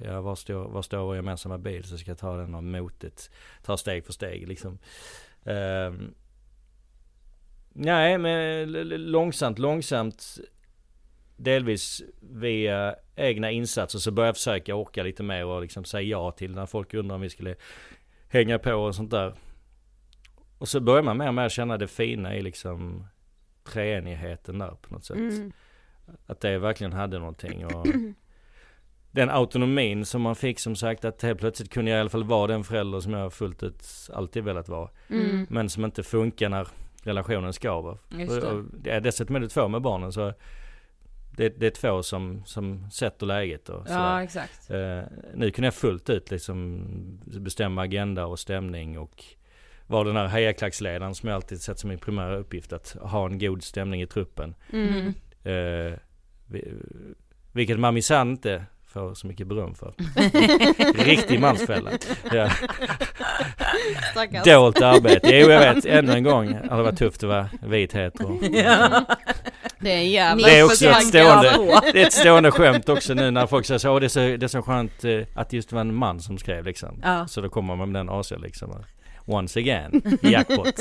[0.00, 3.30] ja, var, står, var står vår gemensamma bil så ska jag ta den och motet.
[3.62, 4.78] Ta steg för steg liksom.
[5.44, 6.14] Ehm,
[7.72, 8.70] nej men
[9.10, 10.38] långsamt, långsamt.
[11.36, 16.30] Delvis via egna insatser så börjar jag försöka orka lite mer och liksom säga ja
[16.30, 17.54] till när folk undrar om vi skulle
[18.28, 19.34] hänga på och sånt där.
[20.58, 23.06] Och så börjar man mer och mer känna det fina i liksom
[23.64, 25.16] treenigheten där på något sätt.
[25.16, 25.52] Mm.
[26.26, 27.66] Att det verkligen hade någonting.
[27.66, 27.86] Och
[29.14, 32.24] den autonomin som man fick som sagt att helt plötsligt kunde jag i alla fall
[32.24, 34.90] vara den förälder som jag fullt ut alltid velat vara.
[35.10, 35.46] Mm.
[35.50, 36.68] Men som inte funkar när
[37.02, 37.98] relationen skaver.
[38.10, 38.46] Just det.
[38.46, 40.32] Och- och dessutom är det två med barnen så
[41.36, 44.00] det, det är två som, som sätter läget och sådär.
[44.00, 44.70] Ja, exakt.
[44.70, 45.02] Eh,
[45.34, 46.84] nu kunde jag fullt ut liksom
[47.24, 49.24] bestämma agenda och stämning och
[49.86, 53.38] vara den här hejaklacksledaren som jag alltid sett som min primära uppgift att ha en
[53.38, 54.54] god stämning i truppen.
[54.72, 55.06] Mm.
[55.44, 55.98] Eh,
[56.46, 56.74] vi-
[57.52, 58.64] vilket man minsann inte
[58.94, 59.94] får så mycket beröm för.
[61.04, 61.90] Riktig mansfälla.
[62.32, 62.50] Ja.
[64.10, 64.44] Stackars.
[64.44, 65.36] Dolt arbete.
[65.36, 68.38] Jo jag vet, ännu en gång har det varit tufft att vara vit hetero.
[69.80, 71.56] Det är en jävla Det är också ett stående,
[71.92, 74.20] det är ett stående skämt också nu när folk säger så, "Åh, det är så,
[74.20, 77.00] det är så skönt eh, att just det var en man som skrev liksom.
[77.02, 77.26] Ja.
[77.26, 78.84] Så då kommer man med den AC liksom.
[79.26, 80.74] Once again, jackpot.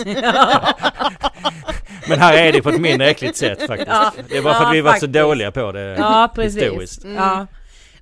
[2.10, 3.90] Men här är det på ett mindre äckligt sätt faktiskt.
[3.92, 4.12] Ja.
[4.30, 6.62] Det är bara för att Ja, vi var så dåliga på det Ja, precis.
[6.64, 7.06] historiskt.
[7.16, 7.48] Ja.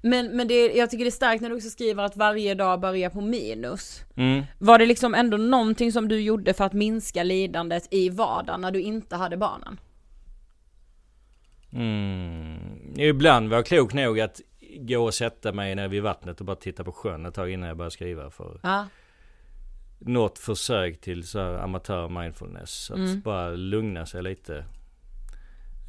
[0.04, 2.80] Men, men det, jag tycker det är starkt när du också skriver att varje dag
[2.80, 4.04] börjar på minus.
[4.16, 4.44] Mm.
[4.60, 8.72] Var det liksom ändå någonting som du gjorde för att minska lidandet i vardagen när
[8.72, 9.80] du inte hade barnen?
[11.74, 12.94] Mm.
[12.98, 14.42] Ibland var jag klok nog att
[14.80, 17.68] gå och sätta mig nere vid vattnet och bara titta på sjön ett tag innan
[17.68, 18.30] jag började skriva.
[18.30, 18.88] För Ja.
[20.00, 22.92] något försök till så amatör mindfulness.
[22.92, 23.22] Att Mm.
[23.22, 24.58] bara lugna sig lite.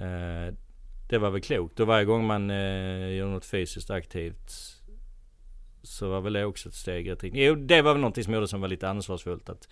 [0.00, 0.54] Eh,
[1.12, 1.80] det var väl klokt.
[1.80, 4.52] Och varje gång man eh, gör något fysiskt aktivt
[5.82, 7.44] så var väl det också ett steg i rätt riktning.
[7.44, 9.48] Jo, det var väl någonting som gjorde som var lite ansvarsfullt.
[9.48, 9.68] Att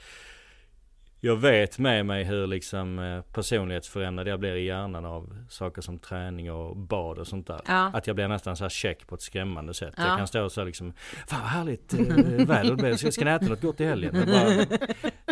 [1.22, 5.98] jag vet med mig hur liksom eh, personlighetsförändrad jag blir i hjärnan av saker som
[5.98, 7.60] träning och bad och sånt där.
[7.66, 7.90] Ja.
[7.94, 9.94] Att jag blir nästan så här check på ett skrämmande sätt.
[9.96, 10.06] Ja.
[10.08, 10.92] Jag kan stå så här liksom,
[11.28, 11.98] fan vad härligt eh,
[12.46, 12.96] väder det blev.
[12.96, 14.24] Ska, ska ni äta något gott i helgen?
[14.26, 14.78] Bara,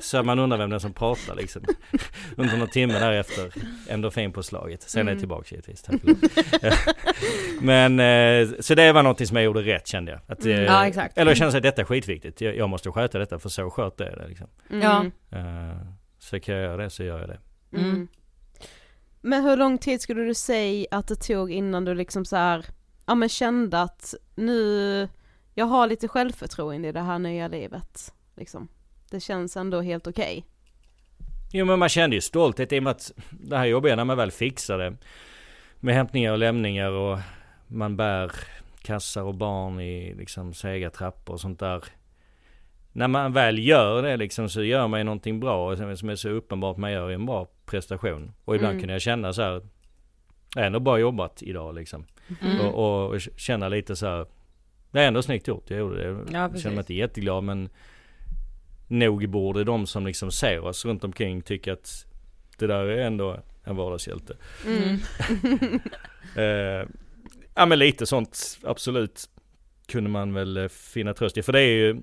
[0.02, 1.62] så man undrar vem det är som pratar liksom.
[2.36, 3.52] Under någon timme därefter,
[3.88, 4.82] endorfinpåslaget.
[4.82, 5.12] Sen är Mm.
[5.14, 5.82] jag tillbaka givetvis.
[5.82, 6.00] tack.
[7.60, 10.20] Men, eh, så det var någonting som jag gjorde rätt kände jag.
[10.26, 10.64] Att, eh, Mm.
[10.64, 11.18] Ja, exakt.
[11.18, 12.40] Eller jag kände att detta är skitviktigt.
[12.40, 14.46] Jag, jag måste sköta detta för så skört är det liksom.
[14.70, 14.82] Mm.
[14.82, 15.04] Ja.
[15.38, 15.77] Eh,
[16.18, 17.38] så kan jag göra det så gör jag det.
[17.72, 17.90] Mm.
[17.90, 18.08] Mm.
[19.20, 22.66] Men hur lång tid skulle du säga att det tog innan du liksom så här,
[23.06, 25.08] ja men kände att nu,
[25.54, 28.68] jag har lite självförtroende i det här nya livet, liksom.
[29.10, 30.44] Det känns ändå helt okej.
[31.52, 34.16] Jo men man kände ju stolthet i och med att det här jobbiga när man
[34.16, 34.96] väl fixade
[35.80, 37.18] med hämtningar och lämningar och
[37.66, 38.32] man bär
[38.82, 41.84] kassar och barn i liksom sega trappor och sånt där.
[42.98, 46.16] När man väl gör det liksom så gör man ju någonting bra och som är
[46.16, 48.32] så uppenbart man gör en bra prestation.
[48.44, 48.80] Och ibland Mm.
[48.80, 49.62] kunde jag känna så här,
[50.56, 52.04] ändå bra jobbat idag liksom.
[52.42, 52.60] Mm.
[52.60, 54.26] Och, och, och känna lite så här,
[54.90, 56.04] det är ändå snyggt gjort, jag gjorde det.
[56.08, 57.68] Jag Ja, känner mig inte jätteglad men
[58.88, 62.06] nog borde de som liksom ser oss runt omkring tycka att
[62.58, 64.36] det där är ändå en vardagshjälte.
[64.66, 64.98] Mm.
[66.36, 66.86] Eh,
[67.54, 69.30] ja men lite sånt absolut
[69.86, 71.42] kunde man väl eh, finna tröst i.
[71.42, 72.02] För det är ju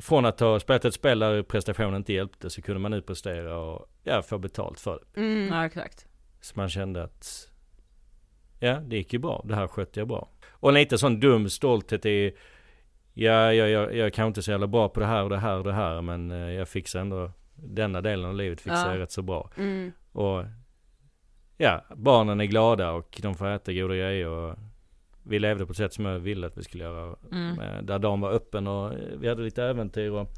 [0.00, 3.58] från att ha spelat ett spel där prestationen inte hjälpte så kunde man nu prestera
[3.58, 5.20] och ja, få betalt för det.
[5.20, 5.48] Mm.
[5.48, 6.06] Ja exakt.
[6.40, 7.48] Så man kände att
[8.58, 9.44] ja, det gick ju bra.
[9.48, 10.28] Det här skötte jag bra.
[10.50, 12.36] Och lite sån dum stolthet i
[13.14, 15.56] ja, jag, jag, jag kan inte så jävla bra på det här och det här
[15.56, 18.92] och det här men eh, jag fixar ändå denna delen av livet fixar Ja.
[18.92, 19.50] jag rätt så bra.
[19.56, 19.92] Mm.
[20.12, 20.44] Och
[21.56, 24.56] ja, barnen är glada och de får äta goda grejer och
[25.22, 27.16] vi levde på ett sätt som jag ville att vi skulle göra.
[27.32, 27.60] Mm.
[27.60, 30.28] Eh, Där dagen var öppen och eh, vi hade lite äventyr och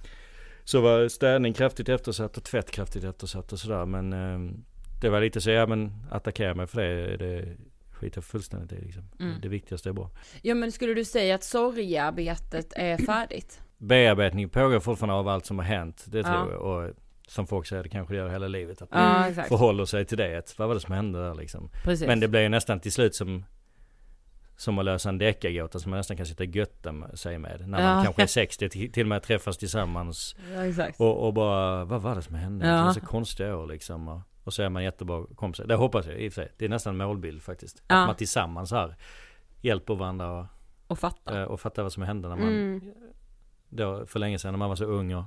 [0.65, 3.87] så var städning kraftigt eftersatt och tvätt kraftigt eftersatt och sådär.
[3.87, 4.55] Men eh,
[5.01, 7.57] det var lite så, ja men attackera mig för det, det
[7.93, 9.03] skiter jag fullständigt i liksom.
[9.21, 9.35] Mm.
[9.43, 10.11] Det viktigaste är bra.
[10.43, 13.61] Ja men skulle du säga att sorgearbetet är färdigt?
[13.79, 16.49] Bearbetning pågår fortfarande av allt som har hänt, det tror Ja.
[16.51, 16.61] jag.
[16.63, 16.95] Och
[17.29, 18.83] som folk säger, det kanske gör hela livet.
[18.83, 19.49] Att Ja man exakt.
[19.49, 20.55] förhåller sig till det.
[20.59, 21.71] Vad var det som hände där liksom?
[21.85, 22.07] Precis.
[22.07, 23.45] Men det blir ju nästan till slut som
[24.63, 27.61] som att lösa en deckargåta som man nästan kan sitta och götta med- sig med.
[27.61, 28.03] När man Ja.
[28.05, 30.37] kanske är 60, till till och med träffas tillsammans.
[30.77, 30.89] Ja.
[30.99, 32.67] Och, och bara, vad var det som hände?
[32.67, 32.77] Ja.
[32.77, 34.09] Det var så konstiga år liksom.
[34.09, 35.65] Och, och så är man jättebra kompisar.
[35.67, 36.53] Det hoppas jag i och för sig.
[36.59, 37.83] Det är nästan en målbild faktiskt.
[37.89, 38.01] Ja.
[38.01, 38.97] Att man tillsammans här
[39.61, 40.47] hjälper varandra och,
[40.87, 41.39] Och fatta.
[41.41, 42.81] eh, och fattar vad som hände när man, Mm.
[43.69, 45.25] då för länge sedan när man var så ung och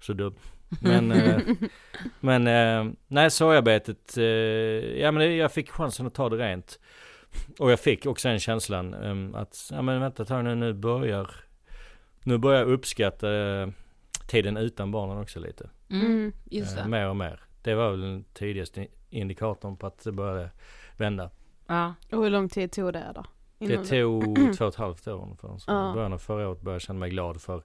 [0.00, 0.34] så dum.
[0.80, 1.40] Men, eh,
[2.20, 4.16] men eh, nej sorgarbetet,
[5.00, 6.78] ja men jag fick chansen att ta det rent.
[7.58, 11.30] Och jag fick också den känslan eh, att, ja men vänta ett nu, nu börjar,
[12.22, 13.68] nu börjar jag uppskatta eh,
[14.26, 15.70] tiden utan barnen också lite.
[15.90, 16.32] Mm.
[16.44, 16.88] Just Eh, det.
[16.88, 17.40] mer och mer.
[17.62, 20.50] Det var väl den tidigaste indikatorn på att det började
[20.96, 21.30] vända.
[21.66, 21.94] Ja.
[22.12, 23.24] Och hur lång tid tog det då?
[23.58, 25.58] Det Innan tog två och ett halvt år ungefär.
[25.58, 25.92] Så Ja.
[25.94, 27.62] Början av förra året började jag känna mig glad för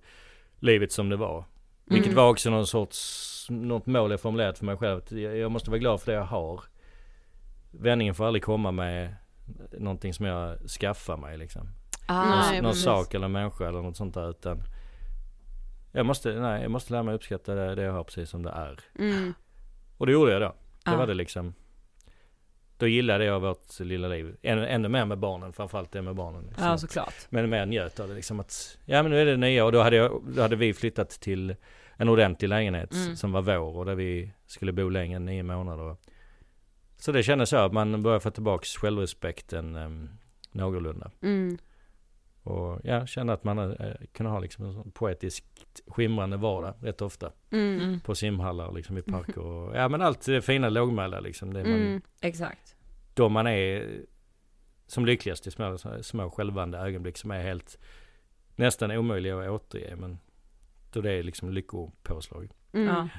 [0.60, 1.46] livet som det var.
[1.86, 2.16] Vilket Mm.
[2.18, 4.98] var också någon sorts, något mål jag formulerat för mig själv.
[4.98, 6.64] Att jag jag måste vara glad för det jag har.
[7.72, 9.16] Vändningen får aldrig komma med
[9.72, 11.70] någonting som jag skaffar mig liksom.
[12.06, 12.52] Ah.
[12.52, 12.84] Någon precis.
[12.84, 14.30] sak eller människa eller något sånt där.
[14.30, 14.64] Utan
[15.91, 18.49] jag måste, nej, jag måste lära mig uppskatta det, det jag har precis som det
[18.52, 18.80] är.
[18.99, 19.34] Mm.
[19.97, 20.56] Och det gjorde jag då.
[20.86, 20.97] Det Ja.
[20.97, 21.54] var det liksom.
[22.78, 24.36] Då gillade jag vårt lilla liv.
[24.41, 26.43] Ännu, ännu mer med barnen, framförallt det med barnen.
[26.47, 26.66] Liksom.
[26.66, 27.14] Ja såklart.
[27.30, 29.82] Men mer njöt av det liksom att, ja men nu är det nya och då
[29.82, 31.56] hade, jag, då hade vi flyttat till
[31.97, 33.16] en ordentlig lägenhet Mm.
[33.16, 35.95] som var vår och där vi skulle bo längre än nio månader.
[37.02, 40.10] Så det kändes så att man började få tillbaks självrespekten um,
[40.52, 41.12] någorlunda.
[41.22, 41.58] Mm.
[42.43, 47.02] Och ja, kände att man uh, kunde ha liksom en sån poetiskt skimrande vardag rätt
[47.02, 47.32] ofta.
[47.52, 47.80] Mm.
[47.80, 47.99] Mm.
[47.99, 51.54] På simhallar liksom i parker och, ja men allt det fina lågmälda liksom.
[51.54, 52.02] Det man, Mm.
[52.22, 52.76] Exakt.
[53.14, 53.99] Då man är
[54.88, 57.78] som lyckligast i små, små skälvande ögonblick som är helt
[58.56, 59.95] nästan omöjliga att återge.
[59.95, 60.20] Men
[60.91, 62.52] då det är liksom lyckopåslag.
[62.74, 62.88] Mm.
[62.88, 63.10] Ja.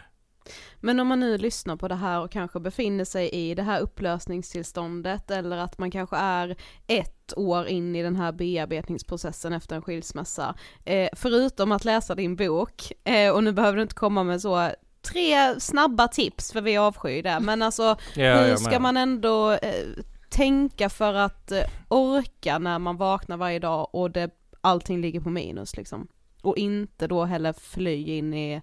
[0.81, 3.81] Men om man nu lyssnar på det här och kanske befinner sig i det här
[3.81, 9.83] upplösningstillståndet eller att man kanske är ett år in i den här bearbetningsprocessen efter en
[9.83, 10.55] skilsmässa.
[10.85, 14.71] Eh, förutom att läsa din bok, eh, och nu behöver du inte komma med så
[15.03, 19.87] tre snabba tips för vi avskyr det, men alltså Ja, hur ska man ändå eh,
[20.31, 24.31] tänka för att eh, orka när man vaknar varje dag och det,
[24.61, 26.09] allting ligger på minus liksom?
[26.43, 28.63] Och inte då heller fly in i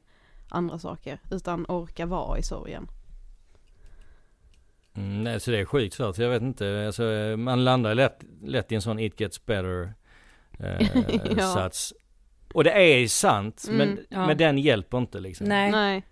[0.50, 2.88] andra saker, utan orka vara i sorgen.
[4.96, 6.18] Mm, nej, så det är sjukt svårt.
[6.18, 6.84] Jag vet inte.
[6.86, 7.04] Alltså,
[7.38, 9.94] man landar lätt, lätt i en sån it gets better
[10.60, 10.88] eh,
[11.38, 11.54] Ja.
[11.54, 11.94] sats.
[12.54, 14.28] Och det är sant, Mm, men, ja.
[14.28, 15.48] men den hjälper inte liksom.
[15.48, 15.72] Nej.
[15.72, 16.04] Nej.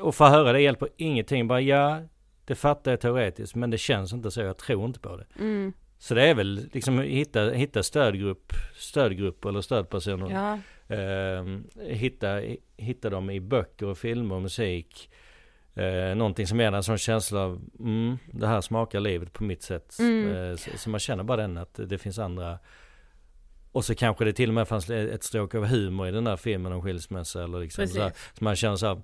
[0.00, 1.48] Och få höra det hjälper ingenting.
[1.48, 2.00] Bara ja,
[2.44, 4.40] det fattar jag teoretiskt, men det känns inte så.
[4.40, 5.26] Jag tror inte på det.
[5.38, 5.72] Mm.
[5.98, 10.30] Så det är väl liksom hitta, hitta stödgrupp, stödgrupper eller stödpersoner.
[10.30, 10.58] Ja.
[10.90, 12.40] Ehm, hitta,
[12.76, 15.10] hitta dem i böcker och filmer och musik.
[15.78, 19.62] Uh, någonting som ger en sån känsla av, mm, det här smakar livet på mitt
[19.62, 19.96] sätt.
[19.98, 20.36] Mm.
[20.36, 22.58] Eh, så, så man känner bara den att det finns andra.
[23.72, 26.36] Och så kanske det till och med fanns ett stråk av humor i den där
[26.36, 27.44] filmen om skilsmässa.
[27.44, 27.96] Eller liksom Precis.
[27.96, 29.02] så, här, så man känner så här,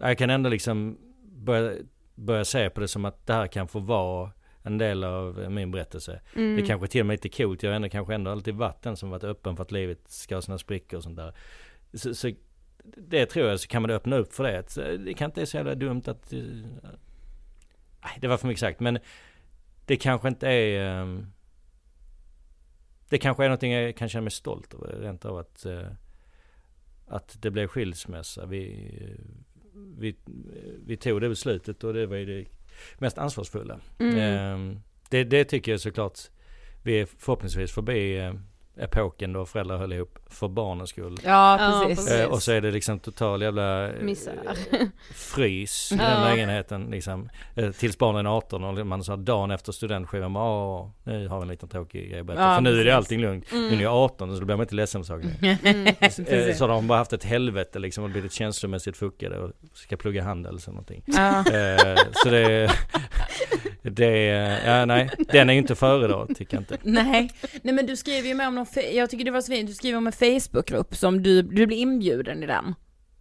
[0.00, 1.72] jag kan ändå liksom börja,
[2.14, 4.30] börja se på det som att det här kan få vara
[4.66, 6.20] en del av min berättelse.
[6.36, 6.56] Mm.
[6.56, 7.62] Det är kanske till och med lite coolt.
[7.62, 10.34] Jag har ändå, kanske ändå alltid varit den som varit öppen för att livet ska
[10.34, 11.34] ha sina sprickor och sånt där.
[11.94, 12.30] Så, så
[12.96, 14.76] det tror jag så kan man öppna upp för det.
[14.76, 16.32] Eh, Det kan inte är så jävla dumt att...
[16.32, 16.38] eh,
[18.02, 18.80] Nej, det var för mycket sagt.
[18.80, 18.98] Men
[19.86, 20.80] det kanske inte är...
[21.02, 21.26] ehm,
[23.08, 25.00] Det kanske är någonting jag kan känna mig stolt över.
[25.00, 25.66] Rent av att...
[25.66, 25.86] eh,
[27.06, 28.46] Att det blev skilsmässa.
[28.46, 28.90] Vi,
[29.98, 30.16] vi,
[30.86, 32.48] vi tog det beslutet och det var ju det
[32.98, 33.80] mest ansvarsfulla.
[33.98, 34.18] Mm.
[34.18, 34.80] Ehm,
[35.10, 36.18] det, det tycker jag såklart
[36.82, 38.32] vi är förhoppningsvis förbi
[38.76, 41.16] epoken då föräldrar höll ihop för barnens skull.
[41.24, 42.10] Ja, Ja, precis.
[42.12, 44.34] Eh, och så är det liksom total jävla eh, Misär.
[45.14, 46.02] frys i Ja.
[46.04, 47.28] den lägenheten liksom.
[47.54, 51.42] Eh, tills barnen är 18 och man sa dagen efter studentskivan, åh, nu har vi
[51.42, 52.42] en liten tråkig grej att berätta.
[52.42, 53.44] Ja, För nu är det allting lugnt.
[53.52, 55.30] Nu är jag 18 så då blir man inte ledsen för saker.
[55.64, 55.86] Mm.
[56.50, 59.96] Eh, Så har de bara haft ett helvete liksom och blivit känslomässigt fuckade och ska
[59.96, 61.02] plugga Handels eller någonting.
[61.06, 61.38] Ja.
[61.38, 62.70] Eh, så det,
[63.90, 64.16] det,
[64.66, 66.78] ja nej, den är ju inte före då tycker jag inte.
[66.82, 67.30] Nej.
[67.62, 69.74] Nej men du skriver ju med om någon, jag tycker det var så fint, du
[69.74, 72.74] skriver om en Facebookgrupp som du, du blir inbjuden i den.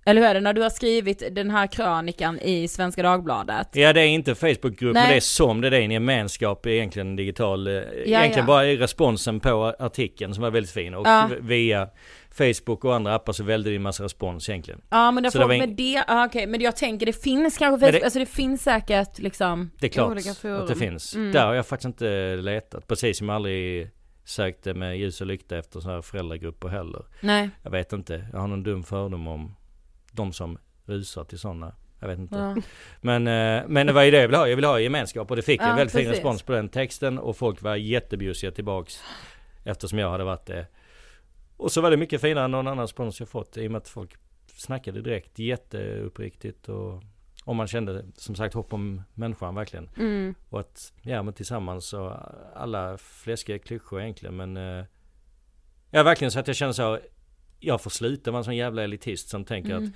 [0.05, 0.39] Eller hur är det?
[0.39, 3.67] När du har skrivit den här krönikan i Svenska Dagbladet.
[3.71, 7.07] Ja det är inte Facebookgrupp men det är som det, det är en gemenskap, egentligen
[7.07, 8.43] en digital, eh, egentligen ja.
[8.45, 11.29] bara responsen på artikeln som var väldigt fin och Ja.
[11.41, 11.87] via
[12.33, 14.81] Facebook och andra appar så välde vi en massa respons egentligen.
[14.89, 17.23] Ja men det får, det var in- med det, ja, okej, men jag tänker det
[17.23, 20.17] finns kanske Facebook, det- alltså det finns säkert liksom, Det är klart
[20.61, 21.15] att det finns.
[21.15, 21.31] Mm.
[21.31, 23.89] Där har jag faktiskt inte letat, precis som jag aldrig
[24.25, 27.05] sökte med ljus och lykta efter sådana här föräldragrupper heller.
[27.21, 27.49] nej.
[27.63, 29.55] Jag vet inte, jag har någon dum fördom om
[30.11, 31.75] de som rusar till sådana.
[31.99, 32.35] Jag vet inte.
[32.35, 32.55] Ja.
[33.01, 35.35] Men, eh, men det var ju det jag ville ha, jag ville ha gemenskap och
[35.35, 36.15] det fick jag Ja, väldigt fin precis.
[36.15, 39.01] respons på den texten och folk var jättebjussiga tillbaks
[39.63, 40.65] eftersom jag hade varit det.
[41.57, 43.77] Och så var det mycket finare än någon annan respons jag fått i och med
[43.79, 44.15] att folk
[44.55, 47.03] snackade direkt jätteuppriktigt och,
[47.43, 49.89] och man kände som sagt hopp om människan verkligen.
[49.97, 50.35] Mm.
[50.49, 52.09] Och att, ja men tillsammans så
[52.55, 54.85] alla fläskiga klyschor egentligen men eh,
[55.91, 56.99] Ja verkligen så att jag känner så
[57.59, 59.83] Jag får sluta vara en sån jävla elitist som tänker Mm.
[59.83, 59.91] att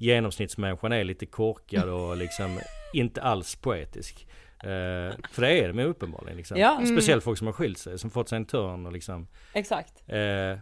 [0.00, 2.60] Genomsnittsmänniskan är lite korkad och liksom
[2.92, 4.26] inte alls poetisk
[4.62, 6.76] Eh, För det är de uppenbarligen liksom Ja.
[6.76, 6.86] Mm.
[6.96, 10.02] Speciellt folk som har skilt sig, som fått sig en törn och liksom Exakt.
[10.06, 10.58] eh,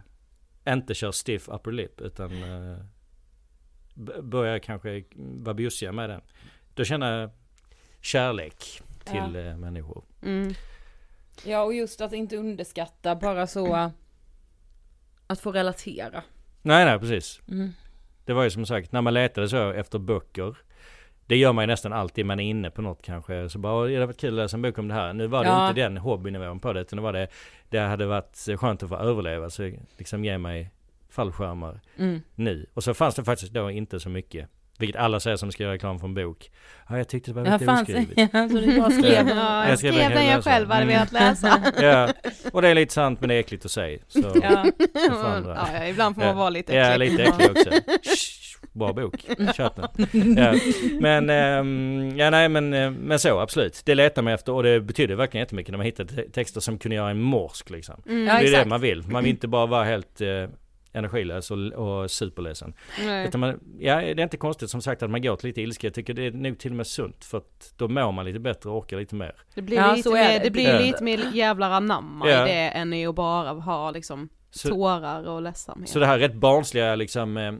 [0.67, 2.77] Inte kör stiff upper lip utan eh,
[4.21, 6.21] Börjar kanske vara bjussiga med den
[6.73, 7.29] Då känner jag
[8.01, 10.53] kärlek till eh, människor Mm.
[11.45, 13.91] Ja och just att inte underskatta bara så
[15.27, 16.23] att få relatera.
[16.61, 17.71] Nej nej precis Mm.
[18.25, 20.57] Det var ju som sagt när man letade så efter böcker
[21.27, 23.87] Det gör man ju nästan alltid man är inne på något kanske Så bara "Åh,
[23.87, 25.69] det hade varit kul att läsa en bok om det här Nu var det Ja.
[25.69, 27.27] inte den hobbynivån på det utan det var det
[27.69, 30.71] Det hade varit skönt att få överleva så liksom ge mig
[31.09, 32.21] fallskärmar Mm.
[32.35, 34.49] nu Och så fanns det faktiskt då inte så mycket
[34.79, 36.51] Vilket alla säger som ska göra reklam för en bok
[36.89, 39.61] Ja jag tyckte det var Ja, lite fanns oskrivet ja, så du bara skrev Ja,
[39.61, 40.93] Jag jag skrev skrev den jag själv hade Mm.
[40.95, 41.61] velat läsa.
[41.81, 42.09] Ja,
[42.53, 44.65] och det är lite sant men det är äckligt att säga så, Ja.
[44.93, 46.33] ja, ja, ibland får man Ja.
[46.35, 46.93] vara lite äcklig.
[47.07, 47.69] Ja, lite äcklig också.
[48.77, 49.25] Bra bok,
[49.55, 49.87] köp den.
[50.37, 50.53] Ja.
[50.99, 53.81] Men, ehm, ja nej men, eh, men så absolut.
[53.85, 56.77] Det letar man efter och det betyder verkligen jättemycket när man hittar te- texter som
[56.79, 58.01] kunde göra en morsk liksom.
[58.05, 58.25] Mm.
[58.27, 58.63] Ja, det är exakt.
[58.63, 59.03] det man vill.
[59.07, 60.27] Man vill inte bara vara helt eh,
[60.93, 62.73] energilös och, och superledsen.
[63.05, 63.27] Nej.
[63.27, 65.87] Utan man, ja, det är inte konstigt som sagt att man går till lite ilska.
[65.87, 68.39] Jag tycker det är nog till och med sunt för att då mår man lite
[68.39, 69.35] bättre och orkar lite mer.
[69.55, 70.43] Det blir, Ja, lite, så är mer, det.
[70.43, 70.79] det blir Ja.
[70.79, 72.47] lite mer jävlar anamma Ja.
[72.47, 75.89] i det än i att bara ha liksom Så, tårar och ledsamhet.
[75.89, 77.51] Så det här rätt barnsliga liksom eh,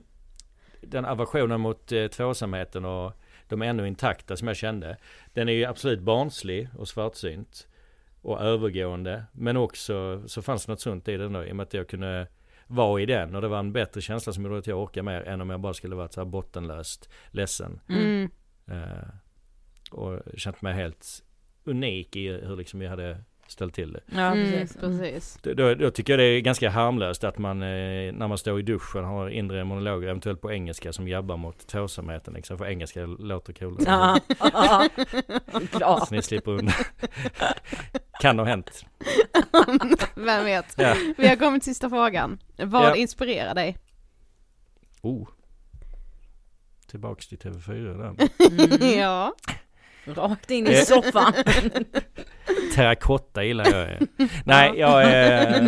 [0.82, 3.14] Den aversionen mot eh, tvåsamheten och
[3.48, 4.98] de ännu intakta som jag kände
[5.34, 7.68] Den är ju absolut barnslig och svartsynt
[8.22, 11.64] Och övergående Men också så fanns det något sunt i den då i och med
[11.64, 12.28] att jag kunde
[12.68, 13.36] vara i den.
[13.36, 15.60] Och det var en bättre känsla som gjorde att jag orkade mer än om jag
[15.60, 17.80] bara skulle varit så här bottenlöst ledsen.
[17.90, 18.30] Mm.
[18.68, 19.08] eh,
[19.92, 21.24] Och känt mig helt
[21.64, 24.78] unik i hur liksom jag hade ställt till det Ja, Mm, precis.
[24.78, 25.40] precis.
[25.42, 27.68] då, då, då tycker jag det är ganska harmlöst att man eh,
[28.14, 32.34] när man står i duschen har inre monologer eventuellt på engelska som jabbar mot tvåsamheten
[32.34, 32.58] liksom.
[32.58, 33.84] För engelska låter coolare.
[33.88, 34.20] Ja,
[34.54, 34.90] ja,
[35.72, 36.08] klart.
[36.08, 36.74] Så ni slipper undan.
[38.22, 38.86] kan ha hänt.
[40.16, 40.74] Vem vet.
[40.78, 40.96] Ja.
[41.18, 42.40] Vi har kommit till sista frågan.
[42.58, 42.96] Vad Ja.
[42.96, 43.78] inspirerar dig?
[45.02, 45.28] Oh.
[46.88, 48.16] Tillbaks till TV4 där.
[48.84, 49.00] Mm.
[49.00, 49.34] ja.
[50.16, 50.84] Rakt in i Eh.
[50.84, 51.34] soffan.
[52.76, 53.92] Terrakotta gillar jag.
[53.92, 54.00] eh.
[54.46, 55.04] Nej, jag...
[55.04, 55.68] Eh,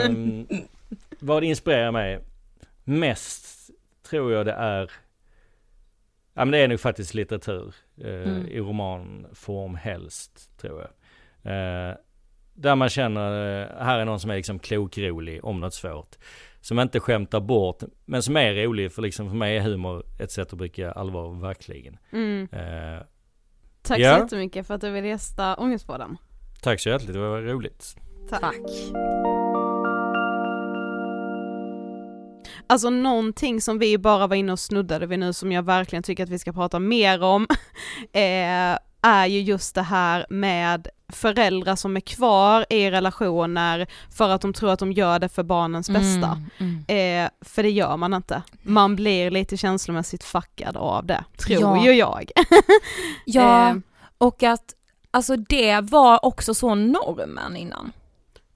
[1.20, 2.20] vad inspirerar mig
[2.84, 3.70] mest
[4.10, 4.92] tror jag det är...
[6.34, 7.76] Ja men det är nog faktiskt litteratur.
[8.02, 8.48] Eh, Mm.
[8.48, 10.90] I romanform helst, tror jag.
[11.54, 11.96] Eh,
[12.54, 16.16] där man känner, eh, här är någon som är liksom klokrolig om något svårt.
[16.62, 20.32] Som inte skämtar bort, men som är rolig för liksom för mig är humor ett
[20.32, 21.98] sätt att bryta allvar verkligen.
[22.12, 22.48] Mm.
[22.52, 23.02] Eh,
[23.90, 24.16] Tack Ja.
[24.18, 26.18] så jättemycket för att du ville gästa Ångestpodden.
[26.62, 27.96] tack så hjärtligt, det var roligt.
[28.30, 28.56] Tack.
[32.68, 36.24] Alltså någonting som vi bara var inne och snuddade vid nu som jag verkligen tycker
[36.24, 37.48] att vi ska prata mer om
[38.14, 43.88] eh, är ju just det här med föräldrar som är kvar i relationer
[44.18, 46.41] för att de tror att de gör det för barnens bästa.
[46.57, 47.26] Mm, mm.
[47.26, 48.41] Eh, för det gör man inte.
[48.62, 51.86] Man blir lite känslomässigt fuckad av det, tror Ja.
[51.86, 52.32] ju jag.
[53.26, 53.76] Ja, Eh,
[54.18, 54.74] och att
[55.12, 57.91] alltså det var också så normen innan.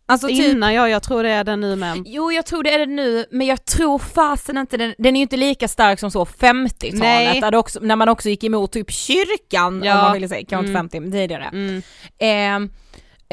[0.05, 2.03] Alltså typ, Innan ja, jag tror det är den nu med.
[2.05, 5.19] jo jag tror det är det nu, men jag tror fasen inte den, den är
[5.19, 7.41] ju inte lika stark som så 50-talet, Nej.
[7.41, 9.93] där det också, när man också gick emot typ kyrkan Ja.
[9.93, 10.85] om man ville säga, kanske Mm.
[10.85, 11.43] inte 50 men tidigare.
[11.53, 11.81] Mm.
[12.17, 12.69] Eh,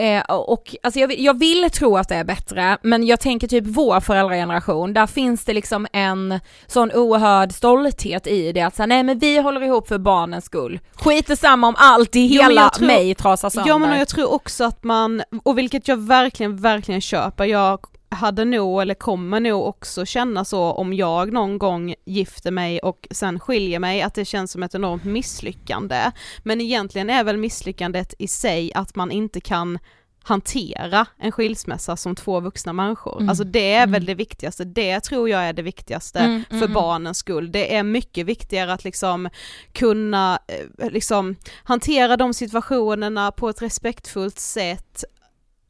[0.00, 3.48] eh, och alltså jag, vill, jag vill tro att det är bättre, men jag tänker
[3.48, 8.86] typ vår föräldrageneration, där finns det liksom en sån oerhörd stolthet i det att säga
[8.86, 10.80] nej men vi håller ihop för barnens skull.
[10.94, 13.68] Skit samma om allt i Jo, hela jag tror- mig trasar sönder.
[13.70, 17.78] Ja men jag tror också att man, och vilket jag verkligen, verkligen köper, jag
[18.10, 23.08] hade nog, eller kommer nog också känna så om jag någon gång gifter mig och
[23.10, 26.10] sen skiljer mig, att det känns som ett enormt misslyckande.
[26.42, 29.78] Men egentligen är väl misslyckandet i sig att man inte kan
[30.22, 33.16] hantera en skilsmässa som två vuxna människor.
[33.16, 33.28] Mm.
[33.28, 34.06] Alltså det är väl Mm.
[34.06, 37.52] det viktigaste, det tror jag är det viktigaste Mm, för mm, barnens skull.
[37.52, 39.28] Det är mycket viktigare att liksom
[39.72, 40.38] kunna
[40.78, 45.04] eh, liksom hantera de situationerna på ett respektfullt sätt.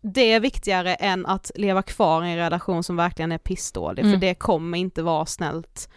[0.02, 4.12] Det är viktigare än att leva kvar i en relation som verkligen är pissdålig, Mm.
[4.12, 5.88] för det kommer inte vara snällt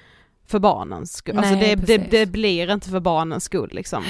[0.48, 1.38] för barnens skull.
[1.38, 2.12] alltså Nej, det, det, precis.
[2.12, 4.04] det blir inte för barnens skull liksom.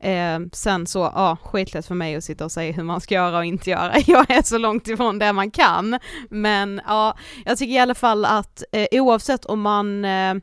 [0.00, 3.38] Eh, sen så, ja, skitlätt för mig att sitta och säga hur man ska göra
[3.38, 3.92] och inte göra.
[4.06, 5.98] Jag är så långt ifrån det man kan.
[6.30, 10.34] Men ja, jag tycker i alla fall att eh, oavsett om man eh,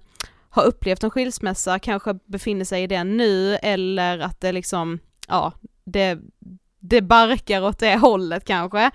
[0.49, 5.51] har upplevt en skilsmässa, kanske befinner sig i den nu eller att det liksom, ja,
[5.85, 6.19] det,
[6.83, 8.91] det barkar åt det hållet kanske.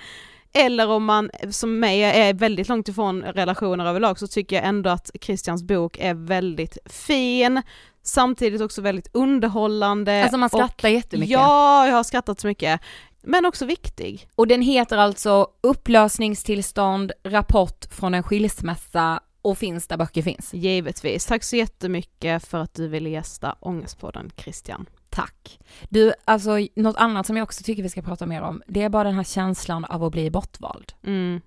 [0.53, 4.91] Eller om man som mig är väldigt långt ifrån relationer överlag så tycker jag ändå
[4.91, 7.63] att Christians bok är väldigt fin,
[8.03, 10.23] samtidigt också väldigt underhållande.
[10.23, 11.33] Alltså man och- skrattar jättemycket.
[11.33, 12.81] Ja, jag har skrattat så mycket.
[13.23, 14.29] Men också viktig.
[14.35, 20.55] Och den heter alltså Upplösningstillstånd, rapport från en skilsmässa och finns där böcker finns.
[20.55, 21.27] Givetvis.
[21.27, 24.87] Tack så jättemycket för att du ville gästa Ångestpodden Christian.
[25.19, 25.59] Tack.
[25.89, 28.89] Du, alltså något annat som jag också tycker vi ska prata mer om, det är
[28.89, 30.93] bara den här känslan av att bli bortvald.
[31.07, 31.41] Mm.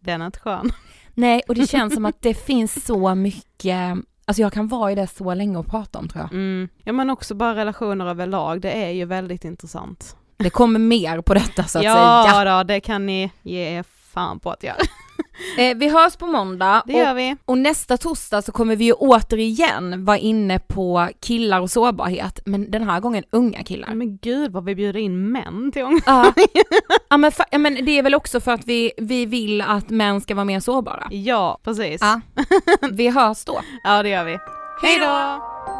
[0.00, 0.70] Den är inte skön.
[1.14, 4.94] Nej, och det känns som att det finns så mycket, alltså jag kan vara i
[4.94, 6.32] det så länge och prata om tror jag.
[6.32, 6.68] Mm.
[6.84, 10.16] Ja men också bara relationer överlag, det är ju väldigt intressant.
[10.36, 12.56] Det kommer mer på detta så att ja säga.
[12.56, 14.76] då, det kan ni ge fan på att göra.
[15.58, 17.36] Eh, vi hörs på måndag Det och, gör vi.
[17.44, 22.70] och nästa torsdag så kommer vi ju återigen vara inne på killar och sårbarhet, men
[22.70, 23.94] den här gången unga killar.
[23.94, 26.04] Men gud vad vi bjuder in män till ångest.
[26.06, 26.32] Ja,
[27.08, 30.20] ja, men, ja men det är väl också för att vi, vi vill att män
[30.20, 31.08] ska vara mer sårbara.
[31.10, 32.00] Ja, precis.
[32.00, 32.20] Ja.
[32.92, 33.60] Vi hörs då.
[33.84, 34.38] Ja det gör vi.
[34.82, 35.75] Hej då!